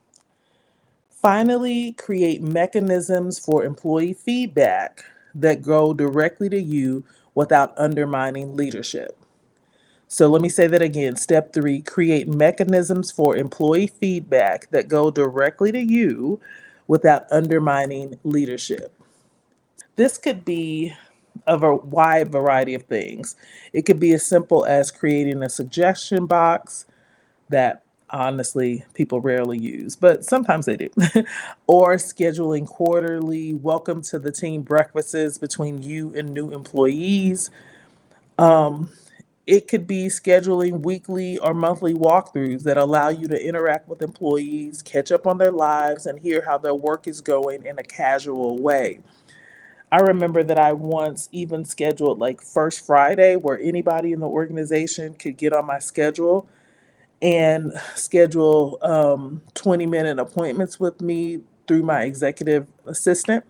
finally 1.12 1.94
create 1.94 2.42
mechanisms 2.42 3.40
for 3.40 3.66
employee 3.66 4.14
feedback 4.14 5.04
that 5.36 5.62
go 5.62 5.94
directly 5.94 6.50
to 6.50 6.62
you 6.62 7.04
without 7.36 7.78
undermining 7.78 8.56
leadership. 8.56 9.19
So 10.12 10.28
let 10.28 10.42
me 10.42 10.50
say 10.50 10.66
that 10.66 10.82
again. 10.82 11.16
Step 11.18 11.54
three 11.54 11.82
create 11.84 12.28
mechanisms 12.28 13.12
for 13.12 13.38
employee 13.38 13.88
feedback 13.88 14.70
that 14.72 14.88
go 14.88 15.12
directly 15.12 15.72
to 15.72 15.80
you 15.80 16.42
without 16.88 17.32
undermining 17.32 18.20
leadership. 18.24 18.92
This 19.98 20.18
could 20.18 20.44
be 20.44 20.94
of 21.46 21.62
a 21.62 21.76
wide 21.76 22.32
variety 22.32 22.74
of 22.74 22.84
things. 22.84 23.36
It 23.72 23.84
could 23.84 24.00
be 24.00 24.12
as 24.14 24.26
simple 24.26 24.66
as 24.66 24.90
creating 24.90 25.44
a 25.44 25.50
suggestion 25.50 26.26
box 26.26 26.88
that 27.50 27.84
honestly 28.10 28.84
people 28.96 29.22
rarely 29.22 29.60
use, 29.60 29.96
but 29.96 30.26
sometimes 30.26 30.66
they 30.66 30.76
do, 30.78 30.90
or 31.68 31.96
scheduling 31.96 32.66
quarterly 32.66 33.54
welcome 33.54 34.02
to 34.02 34.18
the 34.18 34.32
team 34.32 34.64
breakfasts 34.64 35.38
between 35.38 35.84
you 35.84 36.12
and 36.16 36.34
new 36.34 36.52
employees. 36.52 37.52
Um, 38.40 38.90
it 39.50 39.68
could 39.68 39.88
be 39.88 40.06
scheduling 40.10 40.84
weekly 40.84 41.40
or 41.40 41.56
monthly 41.56 41.96
walkthroughs 41.96 42.64
that 42.66 42.78
allow 42.78 43.10
you 43.10 43.28
to 43.28 43.48
interact 43.48 43.90
with 43.90 44.04
employees, 44.04 44.84
catch 44.84 45.12
up 45.12 45.26
on 45.26 45.40
their 45.40 45.52
lives, 45.52 46.06
and 46.06 46.20
hear 46.20 46.46
how 46.46 46.60
their 46.60 46.76
work 46.76 47.08
is 47.08 47.20
going 47.20 47.66
in 47.66 47.80
a 47.80 47.84
casual 47.84 48.60
way. 48.60 49.00
I 49.92 50.02
remember 50.02 50.44
that 50.44 50.60
I 50.60 50.74
once 50.74 51.30
even 51.32 51.66
scheduled 51.66 52.20
like 52.20 52.42
First 52.42 52.86
Friday 52.86 53.38
where 53.38 53.60
anybody 53.60 54.14
in 54.14 54.20
the 54.20 54.28
organization 54.28 55.16
could 55.16 55.38
get 55.38 55.54
on 55.54 55.66
my 55.66 55.80
schedule 55.80 56.48
and 57.22 57.74
schedule 57.96 58.80
um, 58.84 59.42
20 59.56 59.88
minute 59.88 60.20
appointments 60.20 60.80
with 60.80 61.02
me 61.02 61.42
through 61.68 61.84
my 61.84 62.04
executive 62.04 62.68
assistant. 62.86 63.46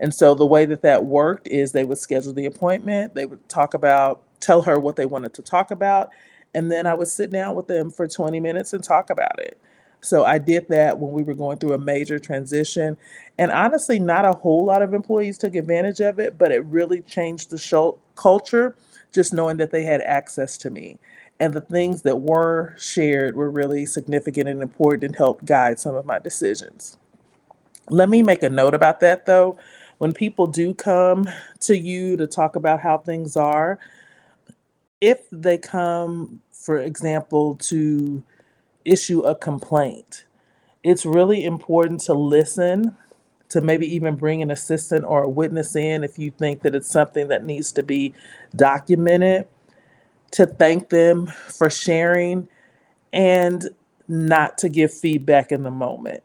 And 0.00 0.14
so 0.14 0.34
the 0.34 0.46
way 0.46 0.66
that 0.66 0.82
that 0.82 1.04
worked 1.04 1.48
is 1.48 1.72
they 1.72 1.84
would 1.84 1.98
schedule 1.98 2.32
the 2.32 2.46
appointment, 2.46 3.14
they 3.14 3.26
would 3.26 3.48
talk 3.48 3.74
about, 3.74 4.22
tell 4.44 4.62
her 4.62 4.78
what 4.78 4.96
they 4.96 5.06
wanted 5.06 5.34
to 5.34 5.42
talk 5.42 5.70
about, 5.70 6.10
and 6.54 6.70
then 6.70 6.86
I 6.86 6.94
would 6.94 7.08
sit 7.08 7.30
down 7.30 7.54
with 7.54 7.66
them 7.66 7.90
for 7.90 8.06
20 8.06 8.38
minutes 8.40 8.72
and 8.72 8.84
talk 8.84 9.10
about 9.10 9.38
it. 9.38 9.58
So 10.00 10.24
I 10.24 10.36
did 10.36 10.68
that 10.68 10.98
when 10.98 11.12
we 11.12 11.22
were 11.22 11.34
going 11.34 11.56
through 11.56 11.72
a 11.72 11.78
major 11.78 12.18
transition. 12.18 12.98
And 13.38 13.50
honestly, 13.50 13.98
not 13.98 14.26
a 14.26 14.32
whole 14.32 14.64
lot 14.64 14.82
of 14.82 14.92
employees 14.92 15.38
took 15.38 15.54
advantage 15.54 16.00
of 16.00 16.18
it, 16.18 16.36
but 16.36 16.52
it 16.52 16.64
really 16.66 17.00
changed 17.00 17.48
the 17.48 17.56
show 17.56 17.98
culture 18.14 18.76
just 19.12 19.32
knowing 19.32 19.56
that 19.56 19.70
they 19.70 19.82
had 19.82 20.02
access 20.02 20.58
to 20.58 20.68
me. 20.68 20.98
And 21.40 21.54
the 21.54 21.62
things 21.62 22.02
that 22.02 22.20
were 22.20 22.74
shared 22.78 23.34
were 23.34 23.50
really 23.50 23.86
significant 23.86 24.46
and 24.48 24.62
important 24.62 25.04
and 25.04 25.16
helped 25.16 25.46
guide 25.46 25.80
some 25.80 25.94
of 25.94 26.04
my 26.04 26.18
decisions. 26.18 26.98
Let 27.88 28.10
me 28.10 28.22
make 28.22 28.42
a 28.42 28.50
note 28.50 28.74
about 28.74 29.00
that 29.00 29.24
though. 29.24 29.58
When 29.98 30.12
people 30.12 30.46
do 30.46 30.74
come 30.74 31.28
to 31.60 31.78
you 31.78 32.16
to 32.18 32.26
talk 32.26 32.56
about 32.56 32.80
how 32.80 32.98
things 32.98 33.36
are, 33.36 33.78
if 35.00 35.20
they 35.30 35.58
come, 35.58 36.40
for 36.52 36.78
example, 36.78 37.56
to 37.56 38.22
issue 38.84 39.20
a 39.20 39.34
complaint, 39.34 40.24
it's 40.82 41.06
really 41.06 41.44
important 41.44 42.00
to 42.00 42.14
listen, 42.14 42.96
to 43.48 43.60
maybe 43.60 43.86
even 43.94 44.16
bring 44.16 44.42
an 44.42 44.50
assistant 44.50 45.04
or 45.04 45.22
a 45.22 45.28
witness 45.28 45.76
in 45.76 46.04
if 46.04 46.18
you 46.18 46.30
think 46.30 46.62
that 46.62 46.74
it's 46.74 46.90
something 46.90 47.28
that 47.28 47.44
needs 47.44 47.72
to 47.72 47.82
be 47.82 48.14
documented, 48.56 49.46
to 50.32 50.46
thank 50.46 50.88
them 50.90 51.26
for 51.26 51.70
sharing, 51.70 52.48
and 53.12 53.70
not 54.08 54.58
to 54.58 54.68
give 54.68 54.92
feedback 54.92 55.52
in 55.52 55.62
the 55.62 55.70
moment. 55.70 56.22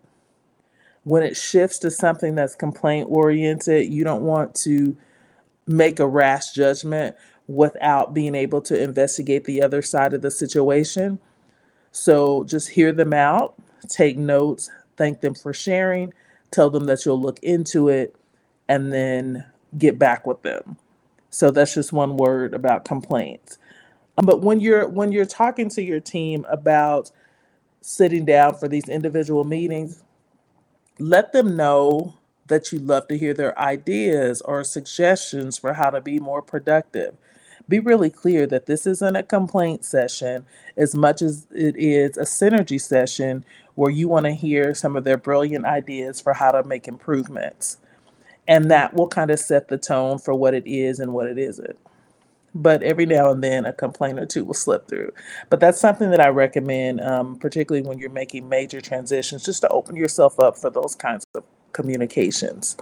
When 1.03 1.23
it 1.23 1.37
shifts 1.37 1.79
to 1.79 1.91
something 1.91 2.35
that's 2.35 2.55
complaint 2.55 3.07
oriented, 3.09 3.91
you 3.91 4.03
don't 4.03 4.23
want 4.23 4.55
to 4.55 4.97
make 5.67 5.99
a 5.99 6.07
rash 6.07 6.51
judgment 6.51 7.15
without 7.49 8.13
being 8.13 8.35
able 8.35 8.61
to 8.61 8.81
investigate 8.81 9.45
the 9.45 9.63
other 9.63 9.81
side 9.81 10.13
of 10.13 10.21
the 10.23 10.31
situation. 10.31 11.19
So 11.91 12.43
just 12.45 12.69
hear 12.69 12.91
them 12.93 13.13
out, 13.13 13.55
take 13.89 14.17
notes, 14.17 14.69
thank 14.97 15.21
them 15.21 15.35
for 15.35 15.53
sharing, 15.53 16.13
tell 16.51 16.69
them 16.69 16.85
that 16.87 17.05
you'll 17.05 17.21
look 17.21 17.39
into 17.41 17.89
it, 17.89 18.15
and 18.69 18.93
then 18.93 19.45
get 19.77 19.99
back 19.99 20.27
with 20.27 20.43
them. 20.43 20.77
So 21.31 21.51
that's 21.51 21.75
just 21.75 21.93
one 21.93 22.17
word 22.17 22.53
about 22.53 22.85
complaints. 22.85 23.59
Um, 24.17 24.25
But 24.25 24.41
when 24.41 24.59
you're 24.61 24.87
when 24.89 25.11
you're 25.11 25.25
talking 25.25 25.69
to 25.71 25.83
your 25.83 26.01
team 26.01 26.45
about 26.49 27.11
sitting 27.81 28.25
down 28.25 28.55
for 28.55 28.67
these 28.67 28.89
individual 28.89 29.45
meetings, 29.45 30.03
let 30.99 31.33
them 31.33 31.57
know 31.57 32.15
that 32.47 32.71
you 32.71 32.79
love 32.79 33.07
to 33.09 33.17
hear 33.17 33.33
their 33.33 33.57
ideas 33.59 34.41
or 34.41 34.63
suggestions 34.63 35.57
for 35.57 35.73
how 35.73 35.89
to 35.91 36.01
be 36.01 36.19
more 36.19 36.41
productive. 36.41 37.15
Be 37.69 37.79
really 37.79 38.09
clear 38.09 38.47
that 38.47 38.65
this 38.65 38.87
isn't 38.87 39.15
a 39.15 39.21
complaint 39.21 39.85
session 39.85 40.45
as 40.75 40.95
much 40.95 41.21
as 41.21 41.45
it 41.51 41.75
is 41.77 42.17
a 42.17 42.23
synergy 42.23 42.81
session 42.81 43.45
where 43.75 43.91
you 43.91 44.07
want 44.07 44.25
to 44.25 44.31
hear 44.31 44.73
some 44.73 44.95
of 44.95 45.03
their 45.03 45.17
brilliant 45.17 45.65
ideas 45.65 46.19
for 46.19 46.33
how 46.33 46.51
to 46.51 46.63
make 46.63 46.87
improvements. 46.87 47.77
And 48.47 48.71
that 48.71 48.95
will 48.95 49.07
kind 49.07 49.29
of 49.29 49.39
set 49.39 49.67
the 49.67 49.77
tone 49.77 50.17
for 50.17 50.33
what 50.33 50.55
it 50.55 50.65
is 50.65 50.99
and 50.99 51.13
what 51.13 51.27
it 51.27 51.37
isn't. 51.37 51.77
But 52.55 52.81
every 52.81 53.05
now 53.05 53.29
and 53.29 53.43
then 53.43 53.65
a 53.65 53.71
complaint 53.71 54.19
or 54.19 54.25
two 54.25 54.43
will 54.43 54.55
slip 54.55 54.87
through. 54.87 55.13
But 55.51 55.59
that's 55.59 55.79
something 55.79 56.09
that 56.09 56.19
I 56.19 56.29
recommend, 56.29 56.99
um, 57.01 57.37
particularly 57.37 57.87
when 57.87 57.99
you're 57.99 58.09
making 58.09 58.49
major 58.49 58.81
transitions, 58.81 59.45
just 59.45 59.61
to 59.61 59.69
open 59.69 59.95
yourself 59.95 60.39
up 60.39 60.57
for 60.57 60.71
those 60.71 60.95
kinds 60.95 61.27
of 61.35 61.43
communications. 61.73 62.75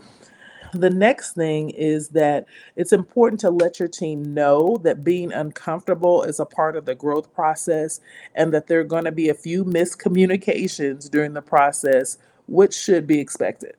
The 0.78 0.90
next 0.90 1.34
thing 1.34 1.72
is 1.72 2.10
that 2.10 2.46
it's 2.76 2.94
important 2.94 3.40
to 3.42 3.50
let 3.50 3.80
your 3.80 3.90
team 3.90 4.34
know 4.34 4.78
that 4.84 5.04
being 5.04 5.34
uncomfortable 5.34 6.24
is 6.24 6.40
a 6.40 6.46
part 6.46 6.76
of 6.76 6.86
the 6.86 6.96
growth 6.96 7.34
process 7.34 8.00
and 8.36 8.54
that 8.54 8.68
there 8.68 8.80
are 8.80 8.86
going 8.86 9.06
to 9.06 9.12
be 9.12 9.30
a 9.30 9.34
few 9.34 9.66
miscommunications 9.66 11.10
during 11.10 11.34
the 11.34 11.42
process, 11.42 12.18
which 12.48 12.76
should 12.76 13.08
be 13.08 13.20
expected. 13.20 13.76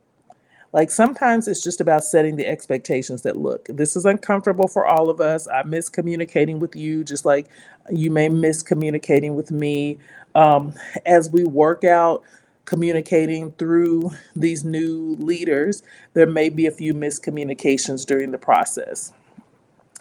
Like 0.71 0.91
sometimes 0.91 1.47
it's 1.47 1.63
just 1.63 1.81
about 1.81 2.03
setting 2.03 2.35
the 2.35 2.45
expectations 2.45 3.23
that 3.23 3.37
look, 3.37 3.65
this 3.69 3.95
is 3.95 4.05
uncomfortable 4.05 4.67
for 4.67 4.85
all 4.85 5.09
of 5.09 5.19
us. 5.19 5.47
I'm 5.47 5.71
miscommunicating 5.71 6.59
with 6.59 6.75
you, 6.75 7.03
just 7.03 7.25
like 7.25 7.47
you 7.89 8.11
may 8.11 8.29
miscommunicating 8.29 9.33
with 9.33 9.51
me. 9.51 9.97
Um, 10.35 10.75
as 11.07 11.29
we 11.31 11.43
work 11.43 11.83
out 11.83 12.23
communicating 12.69 13.51
through 13.53 14.11
these 14.35 14.63
new 14.63 15.15
leaders, 15.17 15.81
there 16.13 16.27
may 16.27 16.49
be 16.49 16.67
a 16.67 16.71
few 16.71 16.93
miscommunications 16.93 18.05
during 18.05 18.29
the 18.29 18.37
process. 18.37 19.11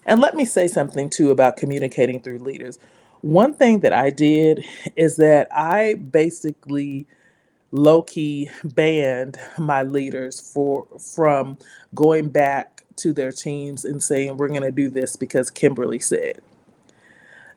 And 0.04 0.20
let 0.20 0.34
me 0.34 0.44
say 0.44 0.68
something 0.68 1.08
too 1.08 1.30
about 1.30 1.56
communicating 1.56 2.20
through 2.20 2.40
leaders. 2.40 2.78
One 3.22 3.54
thing 3.54 3.80
that 3.80 3.94
I 3.94 4.10
did 4.10 4.66
is 4.96 5.16
that 5.16 5.48
I 5.50 5.94
basically 5.94 7.06
low 7.72 8.02
key 8.02 8.50
banned 8.62 9.38
my 9.56 9.82
leaders 9.82 10.38
for 10.38 10.86
from 11.14 11.56
going 11.94 12.28
back 12.28 12.84
to 12.96 13.14
their 13.14 13.32
teams 13.32 13.86
and 13.86 14.02
saying 14.02 14.36
we're 14.36 14.48
going 14.48 14.60
to 14.60 14.70
do 14.70 14.90
this 14.90 15.16
because 15.16 15.50
Kimberly 15.50 16.00
said. 16.00 16.42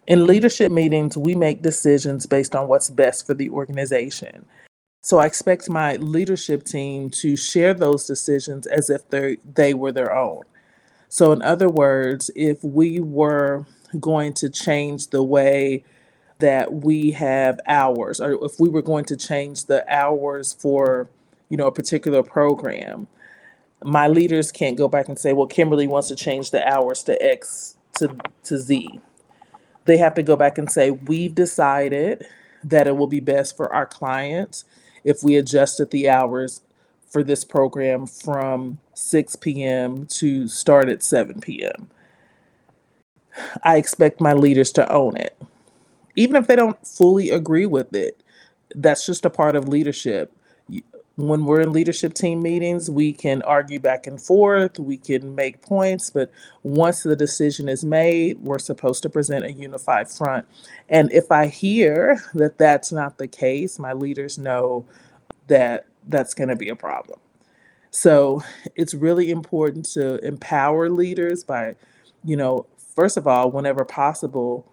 In 0.07 0.25
leadership 0.25 0.71
meetings, 0.71 1.17
we 1.17 1.35
make 1.35 1.61
decisions 1.61 2.25
based 2.25 2.55
on 2.55 2.69
what's 2.69 2.89
best 2.89 3.27
for 3.27 3.33
the 3.33 3.49
organization. 3.49 4.45
So 5.01 5.17
I 5.17 5.25
expect 5.25 5.67
my 5.67 5.95
leadership 5.95 6.63
team 6.63 7.09
to 7.11 7.35
share 7.35 7.73
those 7.73 8.05
decisions 8.05 8.67
as 8.67 8.89
if 8.89 9.09
they 9.09 9.37
they 9.43 9.73
were 9.73 9.91
their 9.91 10.15
own. 10.15 10.43
So 11.09 11.31
in 11.31 11.41
other 11.41 11.69
words, 11.69 12.29
if 12.35 12.63
we 12.63 12.99
were 12.99 13.65
going 13.99 14.33
to 14.33 14.49
change 14.49 15.07
the 15.07 15.23
way 15.23 15.83
that 16.39 16.71
we 16.71 17.11
have 17.11 17.59
hours 17.67 18.21
or 18.21 18.45
if 18.45 18.59
we 18.59 18.69
were 18.69 18.81
going 18.81 19.05
to 19.05 19.17
change 19.17 19.65
the 19.65 19.83
hours 19.93 20.53
for, 20.53 21.09
you 21.49 21.57
know, 21.57 21.67
a 21.67 21.71
particular 21.71 22.23
program, 22.23 23.07
my 23.83 24.07
leaders 24.07 24.51
can't 24.51 24.77
go 24.77 24.87
back 24.87 25.09
and 25.09 25.19
say, 25.19 25.33
well, 25.33 25.47
Kimberly 25.47 25.87
wants 25.87 26.07
to 26.09 26.15
change 26.15 26.51
the 26.51 26.65
hours 26.67 27.03
to 27.03 27.21
X 27.21 27.75
to 27.97 28.15
to 28.43 28.57
Z. 28.59 28.99
They 29.85 29.97
have 29.97 30.13
to 30.13 30.23
go 30.23 30.35
back 30.35 30.59
and 30.59 30.71
say, 30.71 30.91
we've 30.91 31.33
decided 31.33 32.25
that 32.63 32.87
it 32.87 32.95
will 32.95 33.07
be 33.07 33.19
best 33.19 33.57
for 33.57 33.73
our 33.73 33.87
clients 33.87 34.63
if 35.03 35.23
we 35.23 35.35
adjusted 35.37 35.91
the 35.91 36.09
hours 36.09 36.61
for 37.09 37.23
this 37.23 37.43
program 37.43 38.07
from 38.07 38.79
6 38.93 39.35
p.m. 39.37 40.05
to 40.07 40.47
start 40.47 40.89
at 40.89 41.03
7 41.03 41.41
p.m. 41.41 41.89
I 43.63 43.77
expect 43.77 44.21
my 44.21 44.33
leaders 44.33 44.71
to 44.73 44.91
own 44.91 45.17
it. 45.17 45.37
Even 46.15 46.35
if 46.35 46.47
they 46.47 46.55
don't 46.55 46.85
fully 46.87 47.29
agree 47.29 47.65
with 47.65 47.93
it, 47.95 48.23
that's 48.75 49.05
just 49.05 49.25
a 49.25 49.29
part 49.29 49.55
of 49.55 49.67
leadership. 49.67 50.33
When 51.17 51.45
we're 51.45 51.61
in 51.61 51.73
leadership 51.73 52.13
team 52.13 52.41
meetings, 52.41 52.89
we 52.89 53.13
can 53.13 53.41
argue 53.43 53.79
back 53.79 54.07
and 54.07 54.19
forth, 54.21 54.79
we 54.79 54.97
can 54.97 55.35
make 55.35 55.61
points, 55.61 56.09
but 56.09 56.31
once 56.63 57.03
the 57.03 57.15
decision 57.15 57.69
is 57.69 57.83
made, 57.83 58.39
we're 58.39 58.59
supposed 58.59 59.03
to 59.03 59.09
present 59.09 59.45
a 59.45 59.51
unified 59.51 60.09
front. 60.09 60.45
And 60.89 61.11
if 61.11 61.31
I 61.31 61.47
hear 61.47 62.23
that 62.33 62.57
that's 62.57 62.91
not 62.91 63.17
the 63.17 63.27
case, 63.27 63.77
my 63.77 63.93
leaders 63.93 64.37
know 64.37 64.85
that 65.47 65.85
that's 66.07 66.33
going 66.33 66.49
to 66.49 66.55
be 66.55 66.69
a 66.69 66.75
problem. 66.75 67.19
So 67.91 68.41
it's 68.75 68.93
really 68.93 69.31
important 69.31 69.85
to 69.93 70.17
empower 70.25 70.89
leaders 70.89 71.43
by, 71.43 71.75
you 72.23 72.37
know, 72.37 72.65
first 72.95 73.17
of 73.17 73.27
all, 73.27 73.51
whenever 73.51 73.83
possible, 73.83 74.65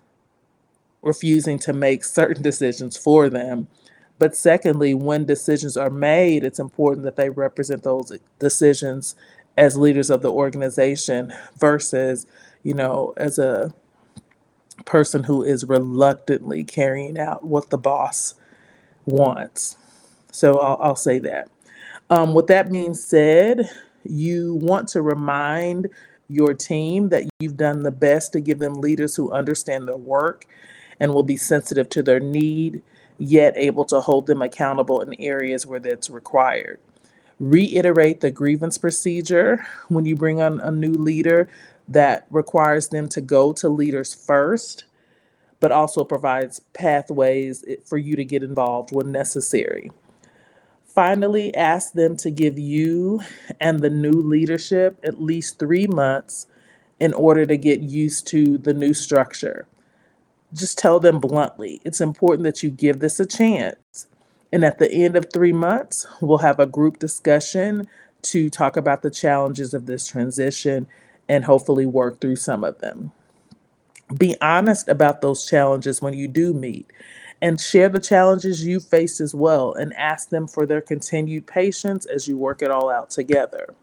refusing 1.03 1.59
to 1.61 1.73
make 1.73 2.05
certain 2.05 2.43
decisions 2.43 2.97
for 2.97 3.29
them. 3.29 3.67
But 4.19 4.37
secondly, 4.37 4.95
when 4.95 5.25
decisions 5.25 5.77
are 5.77 5.91
made, 5.91 6.45
it's 6.45 6.59
important 6.59 7.05
that 7.05 7.17
they 7.17 7.31
represent 7.31 7.83
those 7.83 8.13
decisions 8.39 9.15
as 9.57 9.77
leaders 9.77 10.11
of 10.11 10.23
the 10.23 10.33
organization 10.33 11.33
versus, 11.57 12.27
you 12.63 12.75
know, 12.75 13.15
as 13.17 13.39
a 13.39 13.73
person 14.85 15.25
who 15.25 15.43
is 15.43 15.65
reluctantly 15.65 16.65
carrying 16.65 17.19
out 17.19 17.45
what 17.45 17.71
the 17.71 17.79
boss 17.79 18.35
wants. 19.07 19.77
So 20.33 20.59
I'll, 20.59 20.79
I'll 20.81 20.97
say 20.97 21.19
that. 21.21 21.51
Um, 22.11 22.35
with 22.35 22.47
that 22.47 22.71
being 22.71 22.95
said, 22.95 23.71
you 24.05 24.55
want 24.55 24.89
to 24.89 25.03
remind 25.03 25.89
your 26.29 26.55
team 26.55 27.09
that 27.09 27.25
you've 27.41 27.57
done 27.57 27.83
the 27.83 27.91
best 27.91 28.33
to 28.33 28.41
give 28.41 28.59
them 28.59 28.75
leaders 28.75 29.17
who 29.17 29.33
understand 29.33 29.89
their 29.89 29.97
work 29.97 30.47
and 31.01 31.13
will 31.13 31.23
be 31.23 31.37
sensitive 31.37 31.89
to 31.91 32.03
their 32.03 32.21
need, 32.21 32.83
yet 33.19 33.55
able 33.57 33.85
to 33.87 34.01
hold 34.01 34.27
them 34.27 34.43
accountable 34.43 35.01
in 35.01 35.21
areas 35.21 35.67
where 35.67 35.81
that's 35.81 36.11
required. 36.11 36.81
Reiterate 37.41 38.21
the 38.21 38.31
grievance 38.31 38.79
procedure 38.79 39.67
when 39.89 40.05
you 40.05 40.17
bring 40.17 40.41
on 40.41 40.61
a 40.61 40.71
new 40.71 40.93
leader 40.93 41.49
that 41.89 42.27
requires 42.31 42.89
them 42.89 43.09
to 43.11 43.21
go 43.21 43.53
to 43.55 43.69
leaders 43.69 44.15
first, 44.15 44.85
but 45.61 45.73
also 45.73 46.05
provides 46.05 46.61
pathways 46.75 47.65
for 47.85 47.99
you 47.99 48.17
to 48.17 48.25
get 48.25 48.43
involved 48.43 48.91
when 48.93 49.13
necessary. 49.13 49.91
Finally, 50.85 51.55
ask 51.55 51.93
them 51.93 52.17
to 52.17 52.31
give 52.31 52.59
you 52.59 53.21
and 53.61 53.81
the 53.81 53.91
new 53.91 54.11
leadership 54.13 54.99
at 55.05 55.23
least 55.23 55.59
three 55.59 55.87
months 55.87 56.47
in 57.01 57.13
order 57.15 57.47
to 57.47 57.57
get 57.57 57.81
used 57.81 58.27
to 58.27 58.59
the 58.59 58.75
new 58.75 58.93
structure. 58.93 59.67
Just 60.55 60.79
tell 60.79 61.01
them 61.01 61.21
bluntly 61.21 61.81
it's 61.85 62.01
important 62.01 62.45
that 62.45 62.63
you 62.63 62.71
give 62.71 63.01
this 63.01 63.21
a 63.21 63.27
chance. 63.27 64.07
And 64.53 64.65
at 64.65 64.79
the 64.79 64.91
end 64.91 65.17
of 65.17 65.27
three 65.33 65.53
months, 65.53 66.07
we'll 66.21 66.39
have 66.39 66.59
a 66.59 66.67
group 66.67 66.99
discussion 66.99 67.87
to 68.23 68.51
talk 68.51 68.77
about 68.77 69.03
the 69.03 69.11
challenges 69.11 69.75
of 69.75 69.87
this 69.87 70.07
transition 70.07 70.87
and 71.29 71.45
hopefully 71.45 71.87
work 71.87 72.21
through 72.21 72.37
some 72.37 72.65
of 72.65 72.79
them. 72.79 73.13
Be 74.17 74.37
honest 74.41 74.89
about 74.89 75.21
those 75.21 75.47
challenges 75.47 76.01
when 76.01 76.15
you 76.15 76.29
do 76.29 76.55
meet 76.55 76.91
and 77.43 77.61
share 77.61 77.89
the 77.89 78.01
challenges 78.01 78.65
you 78.65 78.81
face 78.81 79.21
as 79.21 79.35
well 79.35 79.75
and 79.75 79.93
ask 79.95 80.31
them 80.31 80.49
for 80.49 80.67
their 80.67 80.81
continued 80.81 81.47
patience 81.47 82.07
as 82.07 82.27
you 82.27 82.39
work 82.39 82.63
it 82.63 82.71
all 82.71 82.91
out 82.91 83.11
together. 83.11 83.75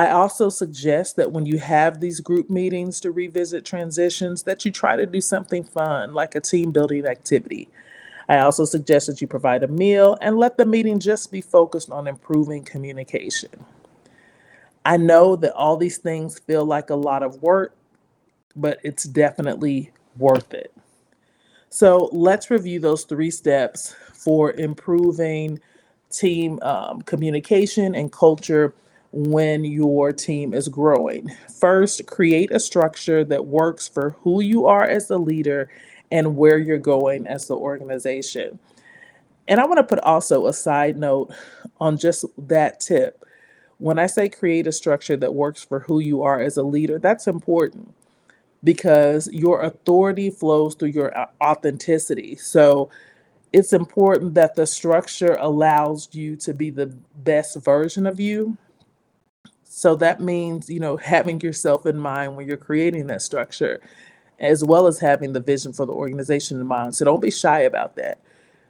I 0.00 0.12
also 0.12 0.48
suggest 0.48 1.16
that 1.16 1.30
when 1.30 1.44
you 1.44 1.58
have 1.58 2.00
these 2.00 2.20
group 2.20 2.48
meetings 2.48 3.00
to 3.00 3.10
revisit 3.10 3.66
transitions 3.66 4.44
that 4.44 4.64
you 4.64 4.72
try 4.72 4.96
to 4.96 5.04
do 5.04 5.20
something 5.20 5.62
fun 5.62 6.14
like 6.14 6.34
a 6.34 6.40
team 6.40 6.70
building 6.70 7.04
activity. 7.04 7.68
I 8.26 8.38
also 8.38 8.64
suggest 8.64 9.08
that 9.08 9.20
you 9.20 9.26
provide 9.26 9.62
a 9.62 9.68
meal 9.68 10.16
and 10.22 10.38
let 10.38 10.56
the 10.56 10.64
meeting 10.64 11.00
just 11.00 11.30
be 11.30 11.42
focused 11.42 11.90
on 11.90 12.06
improving 12.08 12.64
communication. 12.64 13.50
I 14.86 14.96
know 14.96 15.36
that 15.36 15.52
all 15.52 15.76
these 15.76 15.98
things 15.98 16.38
feel 16.38 16.64
like 16.64 16.88
a 16.88 16.94
lot 16.94 17.22
of 17.22 17.42
work, 17.42 17.76
but 18.56 18.78
it's 18.82 19.04
definitely 19.04 19.92
worth 20.16 20.54
it. 20.54 20.74
So 21.68 22.08
let's 22.12 22.50
review 22.50 22.80
those 22.80 23.04
three 23.04 23.30
steps 23.30 23.94
for 24.14 24.52
improving 24.52 25.60
team 26.10 26.58
um, 26.62 27.02
communication 27.02 27.94
and 27.94 28.10
culture 28.10 28.74
when 29.12 29.64
your 29.64 30.12
team 30.12 30.54
is 30.54 30.68
growing. 30.68 31.30
First, 31.58 32.06
create 32.06 32.50
a 32.52 32.60
structure 32.60 33.24
that 33.24 33.46
works 33.46 33.88
for 33.88 34.10
who 34.20 34.40
you 34.40 34.66
are 34.66 34.84
as 34.84 35.10
a 35.10 35.18
leader 35.18 35.68
and 36.10 36.36
where 36.36 36.58
you're 36.58 36.78
going 36.78 37.26
as 37.26 37.46
the 37.46 37.56
organization. 37.56 38.58
And 39.48 39.60
I 39.60 39.66
want 39.66 39.78
to 39.78 39.84
put 39.84 39.98
also 40.00 40.46
a 40.46 40.52
side 40.52 40.96
note 40.96 41.32
on 41.80 41.96
just 41.96 42.24
that 42.38 42.80
tip. 42.80 43.24
When 43.78 43.98
I 43.98 44.06
say 44.06 44.28
create 44.28 44.66
a 44.66 44.72
structure 44.72 45.16
that 45.16 45.34
works 45.34 45.64
for 45.64 45.80
who 45.80 45.98
you 45.98 46.22
are 46.22 46.40
as 46.40 46.56
a 46.56 46.62
leader, 46.62 46.98
that's 46.98 47.26
important 47.26 47.94
because 48.62 49.28
your 49.32 49.62
authority 49.62 50.30
flows 50.30 50.74
through 50.74 50.90
your 50.90 51.12
authenticity. 51.42 52.36
So 52.36 52.90
it's 53.52 53.72
important 53.72 54.34
that 54.34 54.54
the 54.54 54.66
structure 54.66 55.36
allows 55.40 56.10
you 56.12 56.36
to 56.36 56.54
be 56.54 56.70
the 56.70 56.94
best 57.16 57.56
version 57.56 58.06
of 58.06 58.20
you. 58.20 58.58
So 59.72 59.94
that 59.96 60.20
means, 60.20 60.68
you 60.68 60.80
know, 60.80 60.96
having 60.96 61.40
yourself 61.40 61.86
in 61.86 61.96
mind 61.96 62.36
when 62.36 62.48
you're 62.48 62.56
creating 62.56 63.06
that 63.06 63.22
structure, 63.22 63.80
as 64.40 64.64
well 64.64 64.88
as 64.88 64.98
having 64.98 65.32
the 65.32 65.38
vision 65.38 65.72
for 65.72 65.86
the 65.86 65.92
organization 65.92 66.60
in 66.60 66.66
mind. 66.66 66.96
So 66.96 67.04
don't 67.04 67.22
be 67.22 67.30
shy 67.30 67.60
about 67.60 67.94
that. 67.94 68.18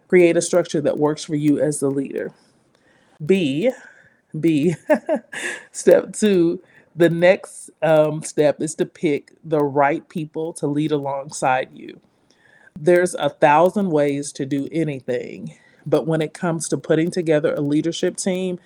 Create 0.08 0.36
a 0.36 0.42
structure 0.42 0.82
that 0.82 0.98
works 0.98 1.24
for 1.24 1.36
you 1.36 1.58
as 1.58 1.80
the 1.80 1.90
leader. 1.90 2.34
B, 3.24 3.70
B, 4.38 4.74
step 5.72 6.12
two, 6.12 6.62
the 6.94 7.08
next 7.08 7.70
um, 7.80 8.22
step 8.22 8.60
is 8.60 8.74
to 8.74 8.84
pick 8.84 9.32
the 9.42 9.60
right 9.60 10.06
people 10.06 10.52
to 10.54 10.66
lead 10.66 10.92
alongside 10.92 11.70
you. 11.72 11.98
There's 12.78 13.14
a 13.14 13.30
thousand 13.30 13.90
ways 13.90 14.32
to 14.32 14.44
do 14.44 14.68
anything, 14.70 15.56
but 15.86 16.06
when 16.06 16.20
it 16.20 16.34
comes 16.34 16.68
to 16.68 16.76
putting 16.76 17.10
together 17.10 17.54
a 17.54 17.62
leadership 17.62 18.18
team, 18.18 18.60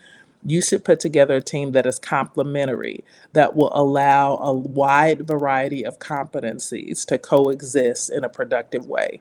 you 0.45 0.61
should 0.61 0.85
put 0.85 1.01
together 1.01 1.37
a 1.37 1.43
team 1.43 1.73
that 1.73 1.87
is 1.87 1.99
complementary, 1.99 3.05
that 3.33 3.57
will 3.57 3.73
allow 3.75 4.37
a 4.37 4.53
wide 4.53 5.27
variety 5.27 5.85
of 5.85 5.99
competencies 5.99 7.05
to 7.07 7.19
coexist 7.19 8.11
in 8.11 8.25
a 8.25 8.29
productive 8.29 8.87
way. 8.87 9.21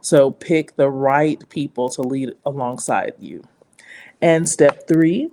So 0.00 0.30
pick 0.30 0.76
the 0.76 0.90
right 0.90 1.46
people 1.48 1.88
to 1.90 2.02
lead 2.02 2.32
alongside 2.44 3.14
you. 3.18 3.42
And 4.20 4.48
step 4.48 4.86
three, 4.86 5.30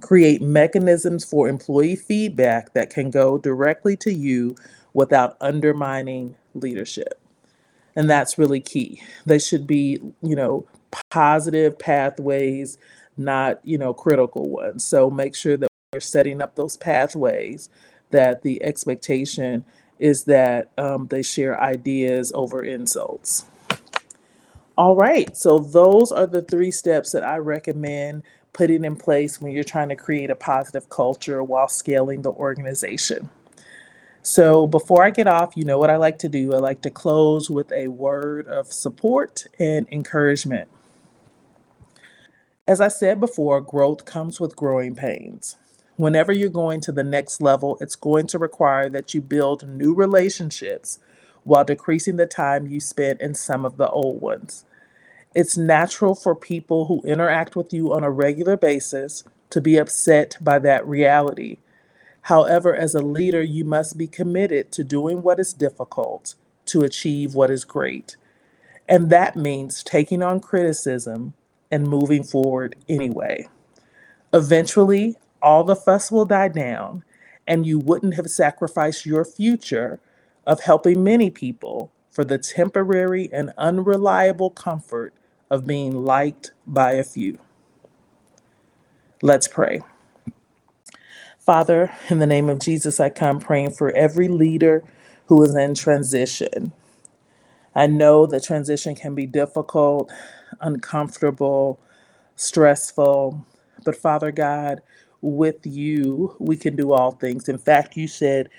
create 0.00 0.42
mechanisms 0.42 1.24
for 1.24 1.48
employee 1.48 1.96
feedback 1.96 2.74
that 2.74 2.90
can 2.90 3.10
go 3.10 3.38
directly 3.38 3.96
to 3.98 4.12
you 4.12 4.56
without 4.92 5.36
undermining 5.40 6.34
leadership. 6.54 7.20
And 7.96 8.10
that's 8.10 8.38
really 8.38 8.60
key. 8.60 9.02
They 9.24 9.38
should 9.38 9.66
be, 9.66 10.00
you 10.22 10.34
know, 10.34 10.66
positive 11.10 11.78
pathways, 11.78 12.78
not, 13.16 13.60
you 13.64 13.78
know, 13.78 13.94
critical 13.94 14.48
ones. 14.48 14.84
So 14.84 15.10
make 15.10 15.34
sure 15.34 15.56
that 15.56 15.68
we're 15.92 16.00
setting 16.00 16.42
up 16.42 16.56
those 16.56 16.76
pathways 16.76 17.68
that 18.10 18.42
the 18.42 18.62
expectation 18.62 19.64
is 19.98 20.24
that 20.24 20.70
um, 20.76 21.06
they 21.08 21.22
share 21.22 21.60
ideas 21.60 22.32
over 22.34 22.62
insults. 22.62 23.46
All 24.76 24.96
right, 24.96 25.36
so 25.36 25.58
those 25.60 26.10
are 26.10 26.26
the 26.26 26.42
three 26.42 26.72
steps 26.72 27.12
that 27.12 27.22
I 27.22 27.36
recommend 27.36 28.24
putting 28.52 28.84
in 28.84 28.96
place 28.96 29.40
when 29.40 29.52
you're 29.52 29.62
trying 29.62 29.88
to 29.90 29.96
create 29.96 30.30
a 30.30 30.34
positive 30.34 30.88
culture 30.88 31.42
while 31.42 31.68
scaling 31.68 32.22
the 32.22 32.32
organization. 32.32 33.30
So 34.22 34.66
before 34.66 35.04
I 35.04 35.10
get 35.10 35.26
off, 35.26 35.56
you 35.56 35.64
know 35.64 35.78
what 35.78 35.90
I 35.90 35.96
like 35.96 36.18
to 36.20 36.28
do? 36.28 36.54
I 36.54 36.58
like 36.58 36.80
to 36.82 36.90
close 36.90 37.50
with 37.50 37.70
a 37.72 37.88
word 37.88 38.48
of 38.48 38.72
support 38.72 39.46
and 39.58 39.86
encouragement. 39.92 40.68
As 42.66 42.80
I 42.80 42.88
said 42.88 43.20
before, 43.20 43.60
growth 43.60 44.06
comes 44.06 44.40
with 44.40 44.56
growing 44.56 44.94
pains. 44.94 45.58
Whenever 45.96 46.32
you're 46.32 46.48
going 46.48 46.80
to 46.80 46.92
the 46.92 47.04
next 47.04 47.42
level, 47.42 47.76
it's 47.78 47.94
going 47.94 48.26
to 48.28 48.38
require 48.38 48.88
that 48.88 49.12
you 49.12 49.20
build 49.20 49.68
new 49.68 49.94
relationships 49.94 50.98
while 51.42 51.64
decreasing 51.64 52.16
the 52.16 52.26
time 52.26 52.66
you 52.66 52.80
spent 52.80 53.20
in 53.20 53.34
some 53.34 53.66
of 53.66 53.76
the 53.76 53.90
old 53.90 54.22
ones. 54.22 54.64
It's 55.34 55.58
natural 55.58 56.14
for 56.14 56.34
people 56.34 56.86
who 56.86 57.02
interact 57.02 57.54
with 57.54 57.74
you 57.74 57.92
on 57.92 58.02
a 58.02 58.10
regular 58.10 58.56
basis 58.56 59.24
to 59.50 59.60
be 59.60 59.76
upset 59.76 60.38
by 60.40 60.58
that 60.60 60.86
reality. 60.86 61.58
However, 62.22 62.74
as 62.74 62.94
a 62.94 63.02
leader, 63.02 63.42
you 63.42 63.66
must 63.66 63.98
be 63.98 64.06
committed 64.06 64.72
to 64.72 64.84
doing 64.84 65.20
what 65.20 65.38
is 65.38 65.52
difficult 65.52 66.34
to 66.66 66.80
achieve 66.80 67.34
what 67.34 67.50
is 67.50 67.66
great. 67.66 68.16
And 68.88 69.10
that 69.10 69.36
means 69.36 69.82
taking 69.82 70.22
on 70.22 70.40
criticism 70.40 71.34
and 71.74 71.88
moving 71.88 72.24
forward 72.24 72.76
anyway. 72.88 73.48
Eventually, 74.32 75.16
all 75.42 75.64
the 75.64 75.76
fuss 75.76 76.12
will 76.12 76.26
die 76.26 76.48
down, 76.48 77.04
and 77.48 77.66
you 77.66 77.78
wouldn't 77.80 78.14
have 78.14 78.28
sacrificed 78.28 79.06
your 79.06 79.24
future 79.24 80.00
of 80.46 80.60
helping 80.62 81.04
many 81.04 81.30
people 81.30 81.92
for 82.10 82.24
the 82.24 82.38
temporary 82.38 83.28
and 83.32 83.52
unreliable 83.58 84.50
comfort 84.50 85.14
of 85.50 85.66
being 85.66 86.04
liked 86.04 86.52
by 86.66 86.92
a 86.92 87.04
few. 87.04 87.38
Let's 89.22 89.48
pray. 89.48 89.82
Father, 91.40 91.92
in 92.10 92.20
the 92.20 92.26
name 92.26 92.48
of 92.50 92.60
Jesus, 92.60 93.00
I 93.00 93.10
come 93.10 93.40
praying 93.40 93.72
for 93.72 93.92
every 93.92 94.28
leader 94.28 94.84
who 95.26 95.42
is 95.44 95.56
in 95.56 95.74
transition. 95.74 96.72
I 97.74 97.86
know 97.88 98.26
that 98.26 98.44
transition 98.44 98.94
can 98.96 99.14
be 99.14 99.26
difficult, 99.26 100.12
uncomfortable, 100.60 101.80
stressful, 102.36 103.44
but 103.84 103.96
Father 103.96 104.32
God, 104.32 104.82
with 105.20 105.66
you, 105.66 106.36
we 106.38 106.56
can 106.56 106.76
do 106.76 106.92
all 106.92 107.12
things. 107.12 107.48
In 107.48 107.58
fact, 107.58 107.96
you 107.96 108.08
said, 108.08 108.50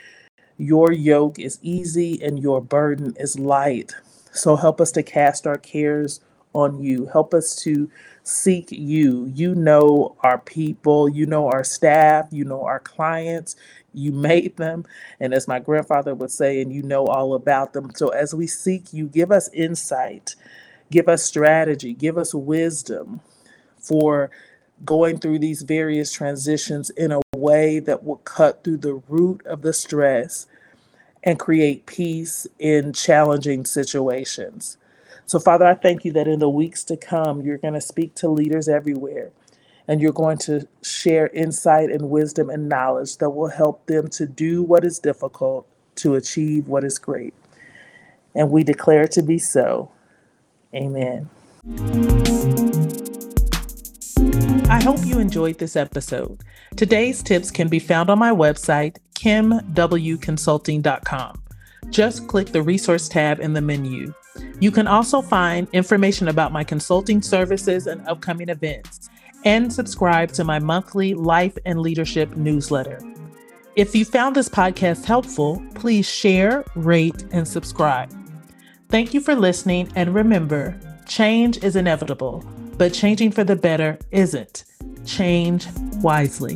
Your 0.58 0.92
yoke 0.92 1.40
is 1.40 1.60
easy 1.62 2.22
and 2.24 2.40
your 2.42 2.62
burden 2.62 3.16
is 3.20 3.40
light. 3.40 3.94
So 4.32 4.56
help 4.56 4.82
us 4.82 4.92
to 4.94 5.04
cast 5.04 5.48
our 5.48 5.58
cares 5.58 6.22
on 6.54 6.82
you. 6.82 7.06
Help 7.08 7.34
us 7.34 7.56
to 7.64 7.90
seek 8.24 8.72
you. 8.72 9.32
You 9.36 9.56
know 9.56 10.16
our 10.22 10.40
people, 10.40 11.10
you 11.10 11.26
know 11.26 11.48
our 11.48 11.64
staff, 11.64 12.28
you 12.32 12.46
know 12.46 12.64
our 12.64 12.80
clients, 12.80 13.56
you 13.94 14.12
made 14.14 14.58
them. 14.58 14.86
And 15.20 15.34
as 15.34 15.48
my 15.48 15.60
grandfather 15.60 16.16
would 16.16 16.32
say, 16.32 16.62
and 16.62 16.74
you 16.74 16.84
know 16.84 17.06
all 17.06 17.36
about 17.36 17.74
them. 17.74 17.92
So 17.96 18.10
as 18.10 18.34
we 18.34 18.48
seek 18.48 18.94
you, 18.94 19.08
give 19.08 19.32
us 19.32 19.50
insight, 19.54 20.36
give 20.92 21.08
us 21.08 21.24
strategy, 21.24 21.94
give 21.94 22.18
us 22.18 22.34
wisdom 22.34 23.22
for 23.80 24.30
going 24.84 25.18
through 25.20 25.40
these 25.40 25.62
various 25.62 26.12
transitions 26.12 26.90
in 26.92 27.12
a 27.12 27.22
way 27.36 27.80
that 27.80 28.04
will 28.04 28.18
cut 28.18 28.64
through 28.64 28.78
the 28.78 29.02
root 29.08 29.46
of 29.46 29.62
the 29.62 29.74
stress 29.74 30.48
and 31.24 31.40
create 31.40 31.86
peace 31.86 32.46
in 32.60 32.94
challenging 32.94 33.66
situations. 33.66 34.78
So, 35.26 35.40
Father, 35.40 35.66
I 35.66 35.74
thank 35.74 36.06
you 36.06 36.12
that 36.14 36.28
in 36.28 36.40
the 36.40 36.50
weeks 36.50 36.84
to 36.86 36.98
come, 36.98 37.42
you're 37.42 37.58
going 37.58 37.74
to 37.74 37.82
speak 37.82 38.14
to 38.16 38.30
leaders 38.30 38.68
everywhere 38.68 39.32
and 39.88 40.02
you're 40.02 40.12
going 40.12 40.38
to 40.40 40.68
share 40.84 41.28
insight 41.30 41.90
and 41.90 42.10
wisdom 42.10 42.50
and 42.50 42.70
knowledge 42.70 43.18
that 43.18 43.32
will 43.32 43.50
help 43.50 43.86
them 43.88 44.08
to 44.10 44.26
do 44.26 44.62
what 44.62 44.84
is 44.84 45.00
difficult 45.00 45.68
to 45.96 46.16
achieve 46.16 46.68
what 46.68 46.84
is 46.84 47.00
great. 47.00 47.34
And 48.36 48.52
we 48.52 48.64
declare 48.64 49.04
it 49.04 49.12
to 49.14 49.24
be 49.24 49.40
so. 49.40 49.92
Amen. 50.76 51.30
I 54.70 54.84
hope 54.84 55.06
you 55.06 55.20
enjoyed 55.20 55.58
this 55.58 55.76
episode. 55.76 56.42
Today's 56.76 57.24
tips 57.24 57.52
can 57.52 57.70
be 57.70 57.80
found 57.80 58.10
on 58.10 58.20
my 58.20 58.32
website, 58.32 58.98
kimwconsulting.com. 59.16 61.42
Just 61.90 62.28
click 62.28 62.48
the 62.48 62.62
resource 62.62 63.08
tab 63.08 63.40
in 63.40 63.54
the 63.54 63.62
menu. 63.62 64.14
You 64.60 64.72
can 64.72 64.88
also 64.88 65.22
find 65.22 65.70
information 65.72 66.28
about 66.28 66.52
my 66.52 66.64
consulting 66.64 67.22
services 67.22 67.88
and 67.88 68.06
upcoming 68.08 68.50
events, 68.50 69.10
and 69.46 69.72
subscribe 69.72 70.32
to 70.34 70.44
my 70.44 70.60
monthly 70.60 71.14
life 71.14 71.58
and 71.66 71.80
leadership 71.80 72.36
newsletter. 72.36 73.00
If 73.76 73.96
you 73.96 74.06
found 74.06 74.36
this 74.36 74.50
podcast 74.50 75.06
helpful, 75.06 75.64
please 75.76 76.10
share, 76.10 76.66
rate, 76.76 77.26
and 77.32 77.48
subscribe. 77.48 78.12
Thank 78.90 79.14
you 79.14 79.20
for 79.20 79.36
listening, 79.36 79.92
and 79.96 80.14
remember 80.14 80.80
change 81.06 81.64
is 81.64 81.76
inevitable, 81.76 82.44
but 82.78 82.94
changing 82.94 83.32
for 83.32 83.44
the 83.44 83.56
better 83.56 83.98
isn't. 84.12 84.64
Change 85.06 85.68
wisely. 86.02 86.56